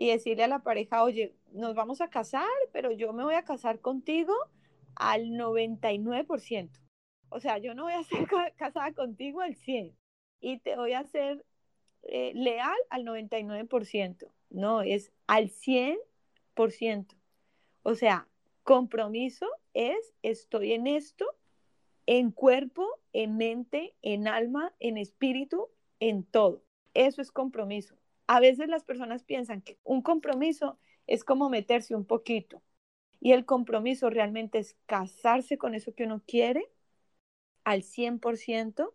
y 0.00 0.10
decirle 0.10 0.44
a 0.44 0.48
la 0.48 0.60
pareja, 0.60 1.02
oye, 1.02 1.34
nos 1.50 1.74
vamos 1.74 2.00
a 2.00 2.08
casar, 2.08 2.46
pero 2.72 2.92
yo 2.92 3.12
me 3.12 3.24
voy 3.24 3.34
a 3.34 3.42
casar 3.42 3.80
contigo 3.80 4.32
al 4.94 5.30
99%. 5.30 6.70
O 7.30 7.40
sea, 7.40 7.58
yo 7.58 7.74
no 7.74 7.82
voy 7.82 7.94
a 7.94 8.04
ser 8.04 8.28
casada 8.56 8.92
contigo 8.92 9.40
al 9.40 9.56
100% 9.56 9.96
y 10.40 10.60
te 10.60 10.76
voy 10.76 10.92
a 10.92 11.02
ser 11.02 11.44
eh, 12.04 12.30
leal 12.36 12.76
al 12.90 13.04
99%. 13.04 14.30
No, 14.50 14.82
es 14.82 15.10
al 15.26 15.50
100%. 15.50 17.16
O 17.82 17.94
sea, 17.96 18.28
compromiso 18.62 19.48
es 19.74 20.14
estoy 20.22 20.74
en 20.74 20.86
esto, 20.86 21.26
en 22.06 22.30
cuerpo, 22.30 22.86
en 23.12 23.36
mente, 23.36 23.96
en 24.02 24.28
alma, 24.28 24.72
en 24.78 24.96
espíritu, 24.96 25.70
en 25.98 26.22
todo. 26.22 26.62
Eso 26.94 27.20
es 27.20 27.32
compromiso. 27.32 27.97
A 28.28 28.40
veces 28.40 28.68
las 28.68 28.84
personas 28.84 29.24
piensan 29.24 29.62
que 29.62 29.78
un 29.82 30.02
compromiso 30.02 30.78
es 31.06 31.24
como 31.24 31.48
meterse 31.48 31.96
un 31.96 32.04
poquito. 32.04 32.62
Y 33.20 33.32
el 33.32 33.44
compromiso 33.44 34.10
realmente 34.10 34.58
es 34.58 34.76
casarse 34.86 35.58
con 35.58 35.74
eso 35.74 35.94
que 35.94 36.04
uno 36.04 36.22
quiere 36.26 36.70
al 37.64 37.82
100% 37.82 38.94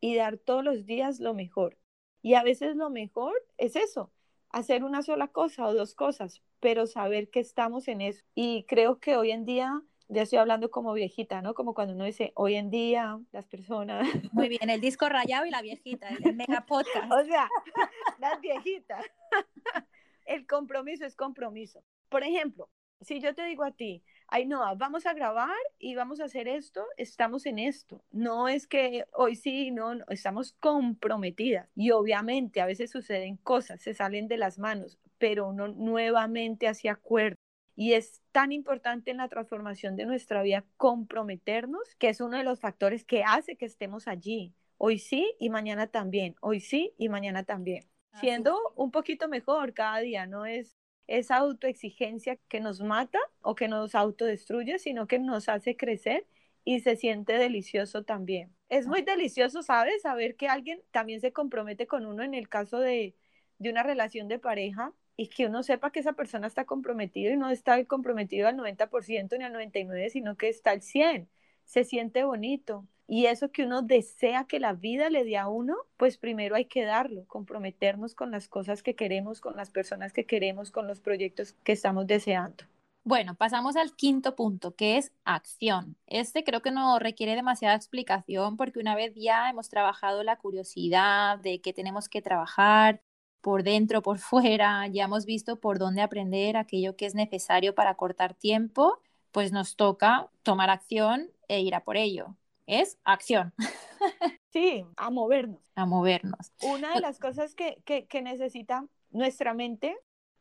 y 0.00 0.16
dar 0.16 0.38
todos 0.38 0.64
los 0.64 0.86
días 0.86 1.20
lo 1.20 1.34
mejor. 1.34 1.78
Y 2.22 2.34
a 2.34 2.42
veces 2.42 2.74
lo 2.74 2.90
mejor 2.90 3.34
es 3.58 3.76
eso, 3.76 4.12
hacer 4.50 4.82
una 4.82 5.02
sola 5.02 5.28
cosa 5.28 5.66
o 5.66 5.74
dos 5.74 5.94
cosas, 5.94 6.42
pero 6.58 6.86
saber 6.86 7.30
que 7.30 7.40
estamos 7.40 7.86
en 7.86 8.00
eso. 8.00 8.24
Y 8.34 8.64
creo 8.64 8.98
que 8.98 9.16
hoy 9.16 9.30
en 9.30 9.44
día, 9.44 9.82
ya 10.10 10.22
estoy 10.22 10.38
hablando 10.38 10.70
como 10.70 10.92
viejita, 10.92 11.40
¿no? 11.40 11.54
Como 11.54 11.72
cuando 11.72 11.94
uno 11.94 12.04
dice, 12.04 12.32
hoy 12.34 12.56
en 12.56 12.70
día 12.70 13.18
las 13.32 13.46
personas... 13.46 14.00
Muy 14.32 14.48
bien, 14.48 14.68
el 14.68 14.80
disco 14.80 15.08
rayado 15.08 15.46
y 15.46 15.50
la 15.50 15.62
viejita, 15.62 16.08
el, 16.08 16.34
mega 16.34 16.66
podcast. 16.66 17.10
o 17.10 17.24
sea, 17.24 17.48
las 18.18 18.40
viejitas. 18.40 19.04
el 20.26 20.46
compromiso 20.46 21.06
es 21.06 21.14
compromiso. 21.14 21.82
Por 22.08 22.24
ejemplo, 22.24 22.68
si 23.00 23.20
yo 23.20 23.34
te 23.34 23.44
digo 23.44 23.64
a 23.64 23.70
ti, 23.70 24.02
ay 24.26 24.46
no, 24.46 24.60
vamos 24.76 25.06
a 25.06 25.14
grabar 25.14 25.56
y 25.78 25.94
vamos 25.94 26.20
a 26.20 26.24
hacer 26.24 26.48
esto, 26.48 26.84
estamos 26.96 27.46
en 27.46 27.58
esto. 27.60 28.02
No 28.10 28.48
es 28.48 28.66
que 28.66 29.04
hoy 29.12 29.36
sí, 29.36 29.70
no, 29.70 29.94
no, 29.94 30.04
estamos 30.08 30.52
comprometidas. 30.58 31.68
Y 31.76 31.92
obviamente 31.92 32.60
a 32.60 32.66
veces 32.66 32.90
suceden 32.90 33.36
cosas, 33.36 33.80
se 33.80 33.94
salen 33.94 34.26
de 34.26 34.38
las 34.38 34.58
manos, 34.58 34.98
pero 35.18 35.48
uno 35.48 35.68
nuevamente 35.68 36.66
hace 36.66 36.88
acuerdo. 36.88 37.39
Y 37.80 37.94
es 37.94 38.20
tan 38.32 38.52
importante 38.52 39.10
en 39.10 39.16
la 39.16 39.28
transformación 39.28 39.96
de 39.96 40.04
nuestra 40.04 40.42
vida 40.42 40.66
comprometernos, 40.76 41.94
que 41.94 42.10
es 42.10 42.20
uno 42.20 42.36
de 42.36 42.44
los 42.44 42.60
factores 42.60 43.06
que 43.06 43.22
hace 43.22 43.56
que 43.56 43.64
estemos 43.64 44.06
allí. 44.06 44.52
Hoy 44.76 44.98
sí 44.98 45.34
y 45.38 45.48
mañana 45.48 45.86
también. 45.86 46.36
Hoy 46.42 46.60
sí 46.60 46.92
y 46.98 47.08
mañana 47.08 47.44
también. 47.44 47.88
Siendo 48.20 48.58
un 48.76 48.90
poquito 48.90 49.28
mejor 49.28 49.72
cada 49.72 50.00
día, 50.00 50.26
no 50.26 50.44
es 50.44 50.76
esa 51.06 51.36
autoexigencia 51.36 52.36
que 52.48 52.60
nos 52.60 52.82
mata 52.82 53.18
o 53.40 53.54
que 53.54 53.66
nos 53.66 53.94
autodestruye, 53.94 54.78
sino 54.78 55.06
que 55.06 55.18
nos 55.18 55.48
hace 55.48 55.74
crecer 55.74 56.26
y 56.64 56.80
se 56.80 56.96
siente 56.96 57.38
delicioso 57.38 58.04
también. 58.04 58.54
Es 58.68 58.88
muy 58.88 59.00
delicioso, 59.00 59.62
¿sabes? 59.62 60.02
Saber 60.02 60.36
que 60.36 60.48
alguien 60.48 60.82
también 60.90 61.22
se 61.22 61.32
compromete 61.32 61.86
con 61.86 62.04
uno 62.04 62.24
en 62.24 62.34
el 62.34 62.50
caso 62.50 62.78
de, 62.78 63.16
de 63.56 63.70
una 63.70 63.82
relación 63.82 64.28
de 64.28 64.38
pareja 64.38 64.92
y 65.20 65.28
que 65.28 65.44
uno 65.44 65.62
sepa 65.62 65.92
que 65.92 66.00
esa 66.00 66.14
persona 66.14 66.46
está 66.46 66.64
comprometido 66.64 67.30
y 67.30 67.36
no 67.36 67.50
está 67.50 67.84
comprometido 67.84 68.48
al 68.48 68.56
90% 68.56 69.36
ni 69.36 69.44
al 69.44 69.52
99%, 69.52 70.08
sino 70.08 70.34
que 70.38 70.48
está 70.48 70.70
al 70.70 70.80
100%. 70.80 71.28
Se 71.66 71.84
siente 71.84 72.24
bonito. 72.24 72.88
Y 73.06 73.26
eso 73.26 73.52
que 73.52 73.64
uno 73.64 73.82
desea 73.82 74.46
que 74.46 74.58
la 74.58 74.72
vida 74.72 75.10
le 75.10 75.24
dé 75.24 75.36
a 75.36 75.48
uno, 75.48 75.76
pues 75.98 76.16
primero 76.16 76.56
hay 76.56 76.64
que 76.64 76.84
darlo, 76.84 77.26
comprometernos 77.26 78.14
con 78.14 78.30
las 78.30 78.48
cosas 78.48 78.82
que 78.82 78.94
queremos, 78.94 79.42
con 79.42 79.56
las 79.56 79.70
personas 79.70 80.14
que 80.14 80.24
queremos, 80.24 80.70
con 80.70 80.86
los 80.86 81.00
proyectos 81.00 81.52
que 81.64 81.72
estamos 81.72 82.06
deseando. 82.06 82.64
Bueno, 83.04 83.34
pasamos 83.34 83.76
al 83.76 83.94
quinto 83.94 84.34
punto, 84.36 84.74
que 84.74 84.96
es 84.96 85.12
acción. 85.24 85.96
Este 86.06 86.44
creo 86.44 86.62
que 86.62 86.70
no 86.70 86.98
requiere 86.98 87.34
demasiada 87.34 87.74
explicación 87.74 88.56
porque 88.56 88.78
una 88.78 88.94
vez 88.94 89.12
ya 89.16 89.50
hemos 89.50 89.68
trabajado 89.68 90.22
la 90.22 90.36
curiosidad 90.36 91.38
de 91.40 91.60
que 91.60 91.74
tenemos 91.74 92.08
que 92.08 92.22
trabajar 92.22 93.02
por 93.40 93.62
dentro, 93.62 94.02
por 94.02 94.18
fuera, 94.18 94.86
ya 94.88 95.04
hemos 95.04 95.26
visto 95.26 95.60
por 95.60 95.78
dónde 95.78 96.02
aprender 96.02 96.56
aquello 96.56 96.96
que 96.96 97.06
es 97.06 97.14
necesario 97.14 97.74
para 97.74 97.94
cortar 97.94 98.34
tiempo, 98.34 99.00
pues 99.32 99.52
nos 99.52 99.76
toca 99.76 100.28
tomar 100.42 100.70
acción 100.70 101.30
e 101.48 101.60
ir 101.60 101.74
a 101.74 101.84
por 101.84 101.96
ello 101.96 102.36
es 102.70 102.98
acción. 103.04 103.52
Sí, 104.52 104.84
a 104.96 105.10
movernos. 105.10 105.60
A 105.76 105.86
movernos. 105.86 106.50
Una 106.62 106.88
de 106.88 106.94
pues 106.94 107.02
las 107.02 107.18
cosas 107.20 107.54
que, 107.54 107.80
que, 107.84 108.22
necesita 108.22 108.84
nuestra 109.12 109.54
mente 109.54 109.96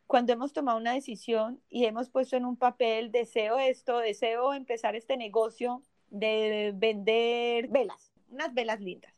cuando 0.07 0.33
hemos 0.33 0.51
tomado 0.51 0.79
una 0.79 0.93
decisión 0.93 1.61
y 1.69 1.85
hemos 1.85 2.09
puesto 2.09 2.35
en 2.35 2.45
un 2.45 2.55
papel, 2.55 3.11
deseo 3.11 3.59
esto, 3.59 3.99
deseo 3.99 4.53
empezar 4.53 4.95
este 4.95 5.15
negocio 5.15 5.83
de 6.09 6.71
vender 6.73 7.67
velas, 7.67 8.11
unas 8.31 8.51
velas 8.55 8.79
lindas. 8.79 9.13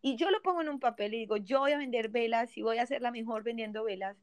Y 0.00 0.16
yo 0.16 0.30
lo 0.30 0.42
pongo 0.42 0.62
en 0.62 0.68
un 0.68 0.80
papel 0.80 1.14
y 1.14 1.18
digo, 1.18 1.36
yo 1.36 1.60
voy 1.60 1.72
a 1.72 1.78
vender 1.78 2.08
velas 2.08 2.56
y 2.56 2.62
voy 2.62 2.78
a 2.78 2.86
ser 2.86 3.02
la 3.02 3.10
mejor 3.10 3.42
vendiendo 3.42 3.84
velas. 3.84 4.16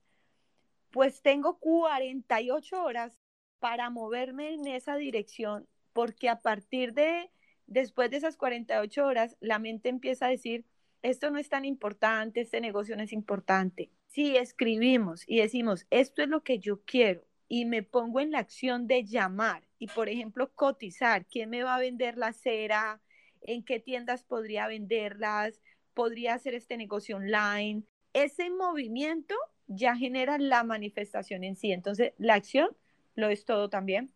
Pues 0.92 1.22
tengo 1.22 1.60
48 1.60 2.84
horas 2.84 3.18
para 3.60 3.90
moverme 3.90 4.54
en 4.54 4.68
esa 4.68 4.96
dirección, 4.96 5.68
porque 5.94 6.30
a 6.30 6.42
partir 6.42 6.94
de 6.94 7.30
después 7.68 8.12
de 8.12 8.18
esas 8.18 8.38
48 8.38 9.06
horas, 9.06 9.38
la 9.40 9.60
mente 9.60 9.90
empieza 9.90 10.28
a 10.28 10.30
decir, 10.30 10.66
esto 11.02 11.30
no 11.30 11.38
es 11.38 11.50
tan 11.50 11.66
importante, 11.66 12.42
este 12.42 12.62
negocio 12.62 12.96
no 12.96 13.04
es 13.04 13.14
importante. 13.14 13.92
Si 14.08 14.38
escribimos 14.38 15.24
y 15.28 15.40
decimos, 15.40 15.86
esto 15.90 16.24
es 16.24 16.30
lo 16.30 16.44
que 16.44 16.60
yo 16.60 16.82
quiero 16.86 17.24
y 17.48 17.66
me 17.66 17.84
pongo 17.84 18.20
en 18.20 18.32
la 18.32 18.40
acción 18.40 18.88
de 18.88 19.04
llamar 19.04 19.68
y, 19.78 19.88
por 19.88 20.10
ejemplo, 20.10 20.52
cotizar, 20.54 21.26
¿quién 21.26 21.50
me 21.50 21.64
va 21.64 21.76
a 21.76 21.80
vender 21.80 22.18
la 22.18 22.34
cera? 22.34 23.02
¿En 23.48 23.64
qué 23.64 23.80
tiendas 23.80 24.24
podría 24.24 24.68
venderlas? 24.68 25.62
¿Podría 25.94 26.34
hacer 26.34 26.54
este 26.56 26.78
negocio 26.78 27.18
online? 27.18 27.84
Ese 28.14 28.50
movimiento 28.50 29.36
ya 29.68 29.96
genera 29.96 30.38
la 30.38 30.64
manifestación 30.64 31.44
en 31.44 31.56
sí. 31.56 31.72
Entonces, 31.72 32.14
la 32.18 32.36
acción 32.36 32.70
lo 33.16 33.30
es 33.30 33.46
todo 33.46 33.70
también. 33.70 34.14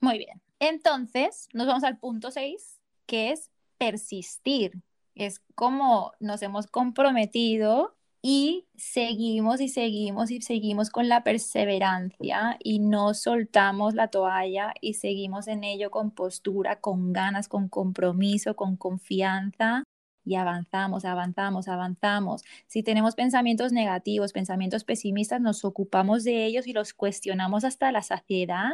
Muy 0.00 0.18
bien. 0.18 0.40
Entonces, 0.58 1.48
nos 1.52 1.66
vamos 1.66 1.84
al 1.84 1.98
punto 1.98 2.30
6, 2.30 2.80
que 3.06 3.30
es 3.30 3.50
persistir. 3.78 4.72
Es 5.14 5.40
como 5.54 6.12
nos 6.20 6.42
hemos 6.42 6.66
comprometido 6.66 7.96
y 8.22 8.66
seguimos 8.76 9.60
y 9.60 9.68
seguimos 9.68 10.30
y 10.30 10.42
seguimos 10.42 10.90
con 10.90 11.08
la 11.08 11.24
perseverancia 11.24 12.58
y 12.62 12.78
no 12.78 13.14
soltamos 13.14 13.94
la 13.94 14.08
toalla 14.08 14.74
y 14.80 14.94
seguimos 14.94 15.48
en 15.48 15.64
ello 15.64 15.90
con 15.90 16.10
postura, 16.10 16.80
con 16.80 17.12
ganas, 17.12 17.48
con 17.48 17.68
compromiso, 17.68 18.56
con 18.56 18.76
confianza 18.76 19.84
y 20.24 20.34
avanzamos, 20.34 21.04
avanzamos, 21.06 21.68
avanzamos. 21.68 22.44
Si 22.66 22.82
tenemos 22.82 23.14
pensamientos 23.14 23.72
negativos, 23.72 24.32
pensamientos 24.32 24.84
pesimistas, 24.84 25.40
nos 25.40 25.64
ocupamos 25.64 26.22
de 26.24 26.44
ellos 26.44 26.66
y 26.66 26.72
los 26.74 26.92
cuestionamos 26.92 27.64
hasta 27.64 27.90
la 27.90 28.02
saciedad 28.02 28.72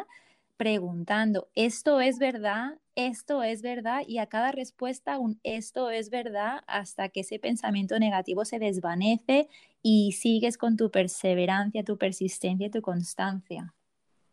preguntando, 0.56 1.48
¿esto 1.54 2.00
es 2.00 2.18
verdad? 2.18 2.78
¿Esto 2.94 3.42
es 3.42 3.62
verdad? 3.62 4.02
Y 4.06 4.18
a 4.18 4.26
cada 4.26 4.52
respuesta 4.52 5.18
un 5.18 5.38
esto 5.42 5.90
es 5.90 6.10
verdad 6.10 6.62
hasta 6.66 7.08
que 7.10 7.20
ese 7.20 7.38
pensamiento 7.38 7.98
negativo 7.98 8.44
se 8.44 8.58
desvanece 8.58 9.48
y 9.82 10.12
sigues 10.12 10.56
con 10.56 10.76
tu 10.76 10.90
perseverancia, 10.90 11.84
tu 11.84 11.98
persistencia 11.98 12.70
tu 12.70 12.82
constancia. 12.82 13.74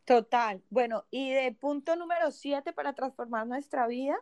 Total. 0.05 0.61
Bueno, 0.69 1.05
y 1.11 1.31
de 1.31 1.51
punto 1.51 1.95
número 1.95 2.31
siete 2.31 2.73
para 2.73 2.93
transformar 2.93 3.47
nuestra 3.47 3.87
vida, 3.87 4.15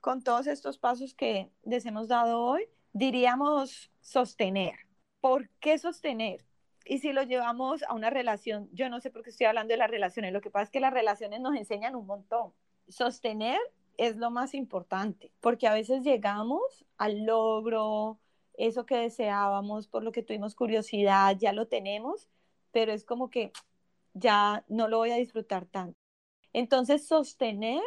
con 0.00 0.22
todos 0.22 0.46
estos 0.46 0.78
pasos 0.78 1.14
que 1.14 1.50
les 1.64 1.86
hemos 1.86 2.08
dado 2.08 2.40
hoy, 2.42 2.68
diríamos 2.92 3.90
sostener. 4.00 4.74
¿Por 5.20 5.48
qué 5.60 5.78
sostener? 5.78 6.44
Y 6.84 6.98
si 6.98 7.12
lo 7.12 7.22
llevamos 7.22 7.82
a 7.84 7.94
una 7.94 8.10
relación, 8.10 8.68
yo 8.72 8.88
no 8.90 9.00
sé 9.00 9.10
por 9.10 9.22
qué 9.22 9.30
estoy 9.30 9.46
hablando 9.46 9.72
de 9.72 9.78
las 9.78 9.90
relaciones, 9.90 10.32
lo 10.32 10.40
que 10.40 10.50
pasa 10.50 10.64
es 10.64 10.70
que 10.70 10.80
las 10.80 10.92
relaciones 10.92 11.40
nos 11.40 11.56
enseñan 11.56 11.94
un 11.94 12.06
montón. 12.06 12.52
Sostener 12.88 13.58
es 13.96 14.16
lo 14.16 14.30
más 14.30 14.54
importante, 14.54 15.32
porque 15.40 15.66
a 15.66 15.72
veces 15.72 16.02
llegamos 16.02 16.84
al 16.98 17.24
logro, 17.24 18.18
eso 18.56 18.86
que 18.86 18.96
deseábamos, 18.96 19.88
por 19.88 20.02
lo 20.02 20.12
que 20.12 20.22
tuvimos 20.22 20.54
curiosidad, 20.54 21.36
ya 21.38 21.52
lo 21.52 21.68
tenemos, 21.68 22.28
pero 22.70 22.92
es 22.92 23.04
como 23.04 23.30
que 23.30 23.52
ya 24.12 24.64
no 24.68 24.88
lo 24.88 24.98
voy 24.98 25.10
a 25.10 25.16
disfrutar 25.16 25.64
tanto. 25.66 25.98
Entonces, 26.52 27.06
sostener 27.06 27.82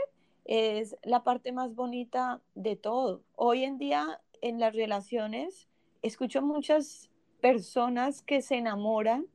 es 0.45 0.95
la 1.03 1.23
parte 1.23 1.51
más 1.51 1.75
bonita 1.75 2.41
de 2.55 2.75
todo. 2.75 3.23
Hoy 3.35 3.63
en 3.63 3.77
día, 3.77 4.21
en 4.41 4.59
las 4.59 4.75
relaciones, 4.75 5.67
escucho 6.01 6.41
muchas 6.41 7.09
personas 7.41 8.21
que 8.21 8.41
se 8.41 8.55
enamoran 8.55 9.27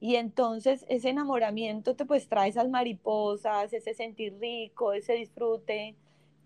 y 0.00 0.16
entonces 0.16 0.84
ese 0.88 1.10
enamoramiento 1.10 1.96
te 1.96 2.04
pues 2.04 2.28
trae 2.28 2.50
esas 2.50 2.68
mariposas, 2.68 3.72
ese 3.72 3.94
sentir 3.94 4.38
rico, 4.38 4.92
ese 4.92 5.14
disfrute, 5.14 5.96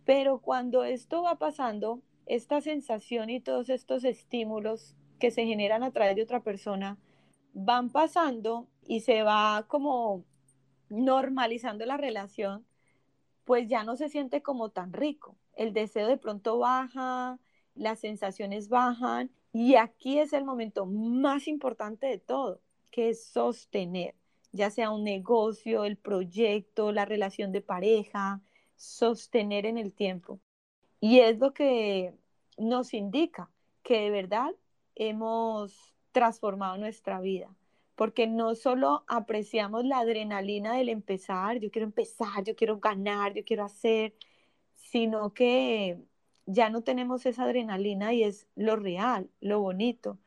pero 0.05 0.39
cuando 0.39 0.85
esto 0.85 1.23
va 1.23 1.37
pasando, 1.37 2.01
esta 2.27 2.61
sensación 2.61 3.29
y 3.29 3.41
todos 3.41 3.71
estos 3.71 4.05
estímulos 4.05 4.95
que 5.19 5.31
se 5.31 5.47
generan 5.47 5.83
a 5.83 5.91
través 5.91 6.17
de 6.17 6.23
otra 6.23 6.41
persona 6.41 6.97
van 7.53 7.91
pasando 7.91 8.69
y 8.87 9.01
se 9.01 9.23
va 9.23 9.67
como 9.69 10.25
normalizando 10.89 11.87
la 11.87 11.97
relación, 11.97 12.65
pues 13.45 13.69
ya 13.69 13.83
no 13.83 13.97
se 13.97 14.09
siente 14.09 14.43
como 14.43 14.71
tan 14.71 14.93
rico. 14.93 15.37
El 15.57 15.73
deseo 15.73 16.07
de 16.07 16.17
pronto 16.17 16.59
baja, 16.59 17.39
las 17.75 17.99
sensaciones 17.99 18.69
bajan 18.69 19.31
y 19.53 19.77
aquí 19.77 20.19
es 20.19 20.33
el 20.33 20.45
momento 20.45 20.87
más 20.87 21.49
importante 21.49 22.07
de 22.07 22.19
todo, 22.19 22.61
que 22.91 23.11
es 23.11 23.25
sostener, 23.25 24.15
ya 24.53 24.71
sea 24.71 24.91
un 24.91 25.05
negocio, 25.05 25.85
el 25.85 25.97
proyecto, 25.97 26.93
la 26.93 27.05
relación 27.05 27.53
de 27.53 27.61
pareja, 27.61 28.43
sostener 28.77 29.67
en 29.67 29.79
el 29.79 29.93
tiempo. 29.93 30.41
Y 31.01 31.21
es 31.21 31.39
lo 31.39 31.53
que 31.53 32.15
nos 32.59 32.95
indica 32.95 33.51
que 33.83 34.01
de 34.03 34.11
verdad 34.11 34.51
hemos 34.95 35.95
transformado 36.13 36.77
nuestra 36.79 37.21
vida, 37.21 37.55
porque 37.97 38.27
no 38.27 38.55
solo 38.55 39.05
apreciamos 39.09 39.85
la 39.85 40.01
adrenalina 40.01 40.75
del 40.75 40.89
empezar, 40.91 41.59
yo 41.59 41.71
quiero 41.71 41.87
empezar, 41.87 42.45
yo 42.45 42.57
quiero 42.57 42.79
ganar, 42.79 43.35
yo 43.35 43.45
quiero 43.45 43.65
hacer, 43.65 44.15
sino 44.75 45.33
que 45.35 45.99
ya 46.53 46.71
no 46.71 46.83
tenemos 46.83 47.27
esa 47.27 47.45
adrenalina 47.45 48.13
y 48.13 48.25
es 48.25 48.47
lo 48.57 48.77
real, 48.77 49.31
lo 49.41 49.61
bonito. 49.61 50.19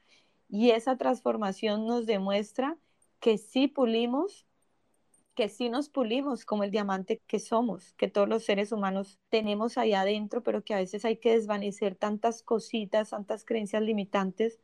Y 0.49 0.71
esa 0.71 0.97
transformación 0.97 1.87
nos 1.87 2.05
demuestra 2.05 2.77
que 3.19 3.37
sí 3.37 3.67
pulimos, 3.67 4.45
que 5.35 5.49
sí 5.49 5.69
nos 5.69 5.89
pulimos 5.89 6.45
como 6.45 6.63
el 6.63 6.71
diamante 6.71 7.21
que 7.27 7.39
somos, 7.39 7.93
que 7.93 8.07
todos 8.07 8.29
los 8.29 8.43
seres 8.43 8.71
humanos 8.71 9.19
tenemos 9.29 9.77
ahí 9.77 9.93
adentro, 9.93 10.43
pero 10.43 10.63
que 10.63 10.73
a 10.73 10.77
veces 10.77 11.05
hay 11.05 11.17
que 11.17 11.31
desvanecer 11.31 11.95
tantas 11.95 12.43
cositas, 12.43 13.09
tantas 13.09 13.45
creencias 13.45 13.81
limitantes 13.81 14.59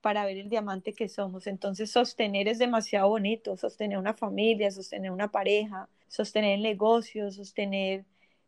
para 0.00 0.24
ver 0.26 0.38
el 0.38 0.48
diamante 0.48 0.94
que 0.94 1.08
somos. 1.08 1.46
Entonces, 1.46 1.90
sostener 1.90 2.48
es 2.48 2.58
demasiado 2.58 3.08
bonito, 3.08 3.56
sostener 3.56 3.98
una 3.98 4.14
familia, 4.14 4.70
sostener 4.70 5.10
una 5.10 5.30
pareja, 5.30 5.88
sostener 6.08 6.58
negocios, 6.60 7.36
sostener 7.36 8.04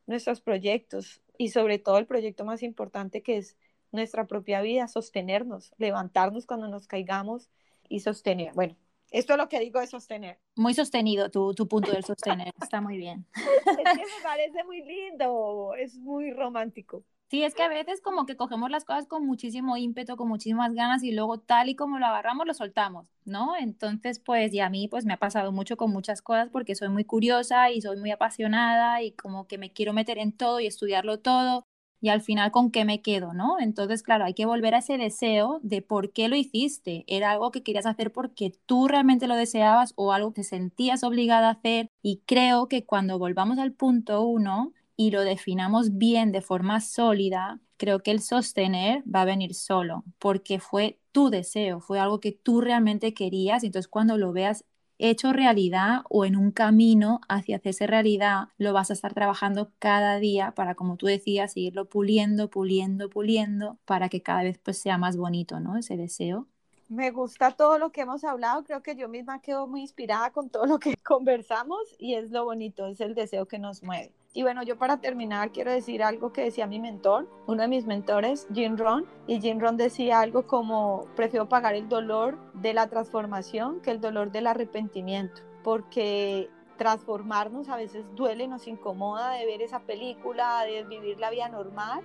nuestros 0.06 0.40
proyectos 0.40 1.22
y 1.38 1.48
sobre 1.50 1.78
todo 1.78 1.98
el 1.98 2.06
proyecto 2.06 2.44
más 2.44 2.62
importante 2.62 3.22
que 3.22 3.36
es 3.36 3.56
nuestra 3.92 4.26
propia 4.26 4.60
vida, 4.60 4.88
sostenernos, 4.88 5.72
levantarnos 5.78 6.46
cuando 6.46 6.68
nos 6.68 6.86
caigamos 6.86 7.48
y 7.88 8.00
sostener. 8.00 8.52
Bueno, 8.54 8.76
esto 9.10 9.32
es 9.32 9.38
lo 9.38 9.48
que 9.48 9.60
digo 9.60 9.80
de 9.80 9.86
sostener. 9.86 10.38
Muy 10.56 10.74
sostenido 10.74 11.30
tu, 11.30 11.54
tu 11.54 11.68
punto 11.68 11.92
del 11.92 12.04
sostener, 12.04 12.52
está 12.60 12.80
muy 12.80 12.96
bien. 12.96 13.26
Es 13.34 13.98
que 13.98 14.04
me 14.04 14.22
parece 14.22 14.64
muy 14.64 14.82
lindo, 14.82 15.74
es 15.78 15.96
muy 15.98 16.32
romántico. 16.32 17.04
Sí, 17.28 17.42
es 17.42 17.54
que 17.56 17.64
a 17.64 17.68
veces 17.68 18.00
como 18.00 18.24
que 18.24 18.36
cogemos 18.36 18.70
las 18.70 18.84
cosas 18.84 19.08
con 19.08 19.26
muchísimo 19.26 19.76
ímpetu, 19.76 20.14
con 20.16 20.28
muchísimas 20.28 20.72
ganas 20.74 21.02
y 21.02 21.10
luego 21.10 21.40
tal 21.40 21.68
y 21.68 21.74
como 21.74 21.98
lo 21.98 22.06
agarramos 22.06 22.46
lo 22.46 22.54
soltamos, 22.54 23.08
¿no? 23.24 23.56
Entonces, 23.56 24.20
pues, 24.20 24.54
y 24.54 24.60
a 24.60 24.70
mí 24.70 24.86
pues 24.86 25.04
me 25.04 25.14
ha 25.14 25.16
pasado 25.16 25.50
mucho 25.50 25.76
con 25.76 25.90
muchas 25.90 26.22
cosas 26.22 26.48
porque 26.52 26.76
soy 26.76 26.88
muy 26.88 27.04
curiosa 27.04 27.70
y 27.72 27.80
soy 27.80 27.96
muy 27.96 28.12
apasionada 28.12 29.02
y 29.02 29.10
como 29.12 29.48
que 29.48 29.58
me 29.58 29.72
quiero 29.72 29.92
meter 29.92 30.18
en 30.18 30.30
todo 30.32 30.60
y 30.60 30.66
estudiarlo 30.68 31.18
todo 31.18 31.64
y 32.00 32.10
al 32.10 32.20
final 32.20 32.52
con 32.52 32.70
qué 32.70 32.84
me 32.84 33.02
quedo, 33.02 33.32
¿no? 33.32 33.58
Entonces, 33.58 34.02
claro, 34.04 34.24
hay 34.24 34.34
que 34.34 34.46
volver 34.46 34.74
a 34.74 34.78
ese 34.78 34.96
deseo 34.98 35.58
de 35.62 35.82
por 35.82 36.12
qué 36.12 36.28
lo 36.28 36.36
hiciste. 36.36 37.04
Era 37.08 37.32
algo 37.32 37.50
que 37.50 37.62
querías 37.64 37.86
hacer 37.86 38.12
porque 38.12 38.52
tú 38.66 38.86
realmente 38.86 39.26
lo 39.26 39.34
deseabas 39.34 39.92
o 39.96 40.12
algo 40.12 40.32
que 40.32 40.44
sentías 40.44 41.02
obligada 41.02 41.48
a 41.48 41.52
hacer. 41.52 41.88
Y 42.02 42.22
creo 42.26 42.68
que 42.68 42.84
cuando 42.84 43.18
volvamos 43.18 43.58
al 43.58 43.72
punto 43.72 44.22
uno 44.22 44.72
y 44.96 45.10
lo 45.10 45.22
definamos 45.22 45.98
bien 45.98 46.32
de 46.32 46.40
forma 46.40 46.80
sólida, 46.80 47.60
creo 47.76 48.00
que 48.00 48.10
el 48.10 48.20
sostener 48.20 49.02
va 49.12 49.22
a 49.22 49.26
venir 49.26 49.54
solo, 49.54 50.04
porque 50.18 50.58
fue 50.58 50.98
tu 51.12 51.30
deseo, 51.30 51.80
fue 51.80 51.98
algo 52.00 52.20
que 52.20 52.32
tú 52.32 52.60
realmente 52.60 53.14
querías. 53.14 53.64
Entonces, 53.64 53.88
cuando 53.88 54.16
lo 54.16 54.32
veas 54.32 54.64
hecho 54.98 55.32
realidad 55.32 56.02
o 56.08 56.24
en 56.24 56.36
un 56.36 56.50
camino 56.50 57.20
hacia 57.28 57.56
hacerse 57.56 57.86
realidad, 57.86 58.48
lo 58.58 58.72
vas 58.72 58.90
a 58.90 58.94
estar 58.94 59.14
trabajando 59.14 59.70
cada 59.78 60.18
día 60.18 60.52
para, 60.52 60.74
como 60.74 60.96
tú 60.96 61.06
decías, 61.06 61.52
seguirlo 61.52 61.88
puliendo, 61.88 62.48
puliendo, 62.50 63.10
puliendo, 63.10 63.78
para 63.84 64.08
que 64.08 64.22
cada 64.22 64.42
vez 64.42 64.58
pues 64.58 64.78
sea 64.78 64.98
más 64.98 65.16
bonito, 65.16 65.60
¿no? 65.60 65.76
Ese 65.76 65.96
deseo. 65.96 66.46
Me 66.88 67.10
gusta 67.10 67.50
todo 67.50 67.78
lo 67.78 67.90
que 67.90 68.02
hemos 68.02 68.22
hablado, 68.22 68.62
creo 68.62 68.80
que 68.80 68.94
yo 68.94 69.08
misma 69.08 69.40
quedo 69.40 69.66
muy 69.66 69.80
inspirada 69.80 70.30
con 70.30 70.50
todo 70.50 70.66
lo 70.66 70.78
que 70.78 70.94
conversamos 71.04 71.80
y 71.98 72.14
es 72.14 72.30
lo 72.30 72.44
bonito, 72.44 72.86
es 72.86 73.00
el 73.00 73.14
deseo 73.14 73.46
que 73.46 73.58
nos 73.58 73.82
mueve. 73.82 74.12
Y 74.36 74.42
bueno, 74.42 74.62
yo 74.62 74.76
para 74.76 74.98
terminar 74.98 75.50
quiero 75.50 75.72
decir 75.72 76.02
algo 76.02 76.30
que 76.30 76.42
decía 76.42 76.66
mi 76.66 76.78
mentor, 76.78 77.26
uno 77.46 77.62
de 77.62 77.68
mis 77.68 77.86
mentores, 77.86 78.46
Jim 78.52 78.76
Ron, 78.76 79.06
y 79.26 79.40
Jim 79.40 79.58
Ron 79.58 79.78
decía 79.78 80.20
algo 80.20 80.46
como, 80.46 81.06
prefiero 81.16 81.48
pagar 81.48 81.74
el 81.74 81.88
dolor 81.88 82.36
de 82.52 82.74
la 82.74 82.86
transformación 82.88 83.80
que 83.80 83.90
el 83.90 83.98
dolor 83.98 84.32
del 84.32 84.46
arrepentimiento, 84.46 85.40
porque 85.64 86.50
transformarnos 86.76 87.70
a 87.70 87.76
veces 87.76 88.04
duele, 88.14 88.46
nos 88.46 88.68
incomoda 88.68 89.30
de 89.30 89.46
ver 89.46 89.62
esa 89.62 89.80
película, 89.80 90.64
de 90.66 90.84
vivir 90.84 91.18
la 91.18 91.30
vida 91.30 91.48
normal, 91.48 92.02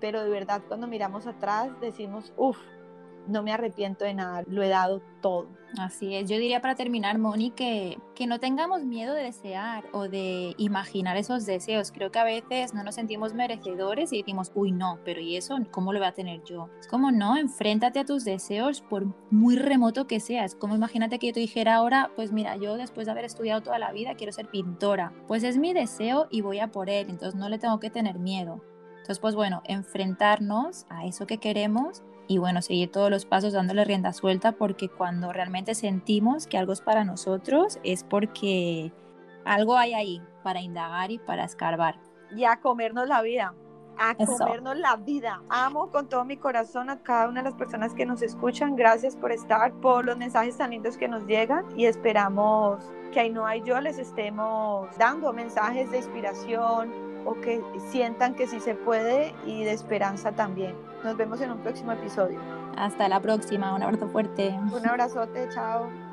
pero 0.00 0.24
de 0.24 0.28
verdad 0.28 0.62
cuando 0.66 0.88
miramos 0.88 1.28
atrás 1.28 1.70
decimos, 1.80 2.32
uff, 2.36 2.58
no 3.30 3.42
me 3.42 3.52
arrepiento 3.52 4.04
de 4.04 4.14
nada, 4.14 4.44
lo 4.46 4.62
he 4.62 4.68
dado 4.68 5.00
todo. 5.20 5.48
Así 5.78 6.16
es, 6.16 6.28
yo 6.28 6.36
diría 6.36 6.60
para 6.60 6.74
terminar, 6.74 7.18
Moni, 7.18 7.52
que, 7.52 7.98
no 8.26 8.38
tengamos 8.38 8.84
miedo 8.84 9.14
de 9.14 9.22
desear 9.22 9.84
o 9.92 10.06
de 10.06 10.54
imaginar 10.58 11.16
esos 11.16 11.46
deseos. 11.46 11.90
Creo 11.90 12.10
que 12.10 12.18
a 12.18 12.24
veces 12.24 12.74
no 12.74 12.84
nos 12.84 12.96
sentimos 12.96 13.32
merecedores 13.32 14.12
y 14.12 14.18
decimos, 14.18 14.52
uy, 14.54 14.72
no, 14.72 14.98
pero 15.06 15.20
¿y 15.20 15.36
eso 15.36 15.56
cómo 15.70 15.94
lo 15.94 16.00
voy 16.00 16.08
a 16.08 16.12
tener 16.12 16.42
yo? 16.44 16.68
Es 16.78 16.86
como, 16.86 17.10
no, 17.12 17.38
enfréntate 17.38 17.98
a 17.98 18.04
tus 18.04 18.24
deseos 18.24 18.82
por 18.82 19.06
muy 19.30 19.56
remoto 19.56 20.06
que 20.06 20.20
sea. 20.20 20.44
Es 20.44 20.54
como 20.54 20.74
imagínate 20.74 21.18
que 21.18 21.28
yo 21.28 21.32
te 21.32 21.40
dijera 21.40 21.76
ahora, 21.76 22.10
pues 22.14 22.30
mira, 22.30 22.56
yo 22.56 22.76
después 22.76 23.06
de 23.06 23.12
haber 23.12 23.24
estudiado 23.24 23.62
toda 23.62 23.78
la 23.78 23.92
vida 23.92 24.16
quiero 24.16 24.32
ser 24.32 24.48
pintora. 24.48 25.14
Pues 25.26 25.42
es 25.42 25.56
mi 25.56 25.72
deseo 25.72 26.26
y 26.30 26.42
voy 26.42 26.58
a 26.58 26.70
por 26.70 26.90
él, 26.90 27.08
entonces 27.08 27.40
no 27.40 27.48
le 27.48 27.58
tengo 27.58 27.80
que 27.80 27.88
tener 27.88 28.18
miedo. 28.18 28.60
Entonces, 28.90 29.18
pues 29.18 29.34
bueno, 29.34 29.62
enfrentarnos 29.64 30.84
a 30.90 31.06
eso 31.06 31.26
que 31.26 31.38
queremos 31.38 32.02
y 32.30 32.38
bueno, 32.38 32.62
seguir 32.62 32.92
todos 32.92 33.10
los 33.10 33.26
pasos 33.26 33.54
dándole 33.54 33.84
rienda 33.84 34.12
suelta 34.12 34.52
porque 34.52 34.88
cuando 34.88 35.32
realmente 35.32 35.74
sentimos 35.74 36.46
que 36.46 36.58
algo 36.58 36.72
es 36.72 36.80
para 36.80 37.04
nosotros 37.04 37.80
es 37.82 38.04
porque 38.04 38.92
algo 39.44 39.76
hay 39.76 39.94
ahí 39.94 40.22
para 40.44 40.60
indagar 40.60 41.10
y 41.10 41.18
para 41.18 41.42
escarbar. 41.42 41.98
Y 42.30 42.44
a 42.44 42.60
comernos 42.60 43.08
la 43.08 43.20
vida, 43.20 43.52
a 43.98 44.14
comernos 44.14 44.78
la 44.78 44.94
vida. 44.94 45.42
Amo 45.48 45.90
con 45.90 46.08
todo 46.08 46.24
mi 46.24 46.36
corazón 46.36 46.88
a 46.88 47.02
cada 47.02 47.28
una 47.28 47.42
de 47.42 47.50
las 47.50 47.58
personas 47.58 47.94
que 47.94 48.06
nos 48.06 48.22
escuchan. 48.22 48.76
Gracias 48.76 49.16
por 49.16 49.32
estar, 49.32 49.72
por 49.80 50.04
los 50.04 50.16
mensajes 50.16 50.56
tan 50.56 50.70
lindos 50.70 50.96
que 50.96 51.08
nos 51.08 51.26
llegan 51.26 51.64
y 51.76 51.86
esperamos 51.86 52.92
que 53.10 53.18
ahí 53.18 53.30
no 53.30 53.44
hay 53.44 53.60
yo 53.62 53.80
les 53.80 53.98
estemos 53.98 54.86
dando 54.98 55.32
mensajes 55.32 55.90
de 55.90 55.96
inspiración, 55.96 57.09
o 57.24 57.34
que 57.34 57.62
sientan 57.90 58.34
que 58.34 58.46
sí 58.46 58.60
se 58.60 58.74
puede 58.74 59.34
y 59.46 59.64
de 59.64 59.72
esperanza 59.72 60.32
también. 60.32 60.74
Nos 61.04 61.16
vemos 61.16 61.40
en 61.40 61.52
un 61.52 61.58
próximo 61.58 61.92
episodio. 61.92 62.38
Hasta 62.76 63.08
la 63.08 63.20
próxima, 63.20 63.74
un 63.74 63.82
abrazo 63.82 64.08
fuerte. 64.08 64.48
Un 64.72 64.86
abrazote, 64.86 65.48
chao. 65.52 66.09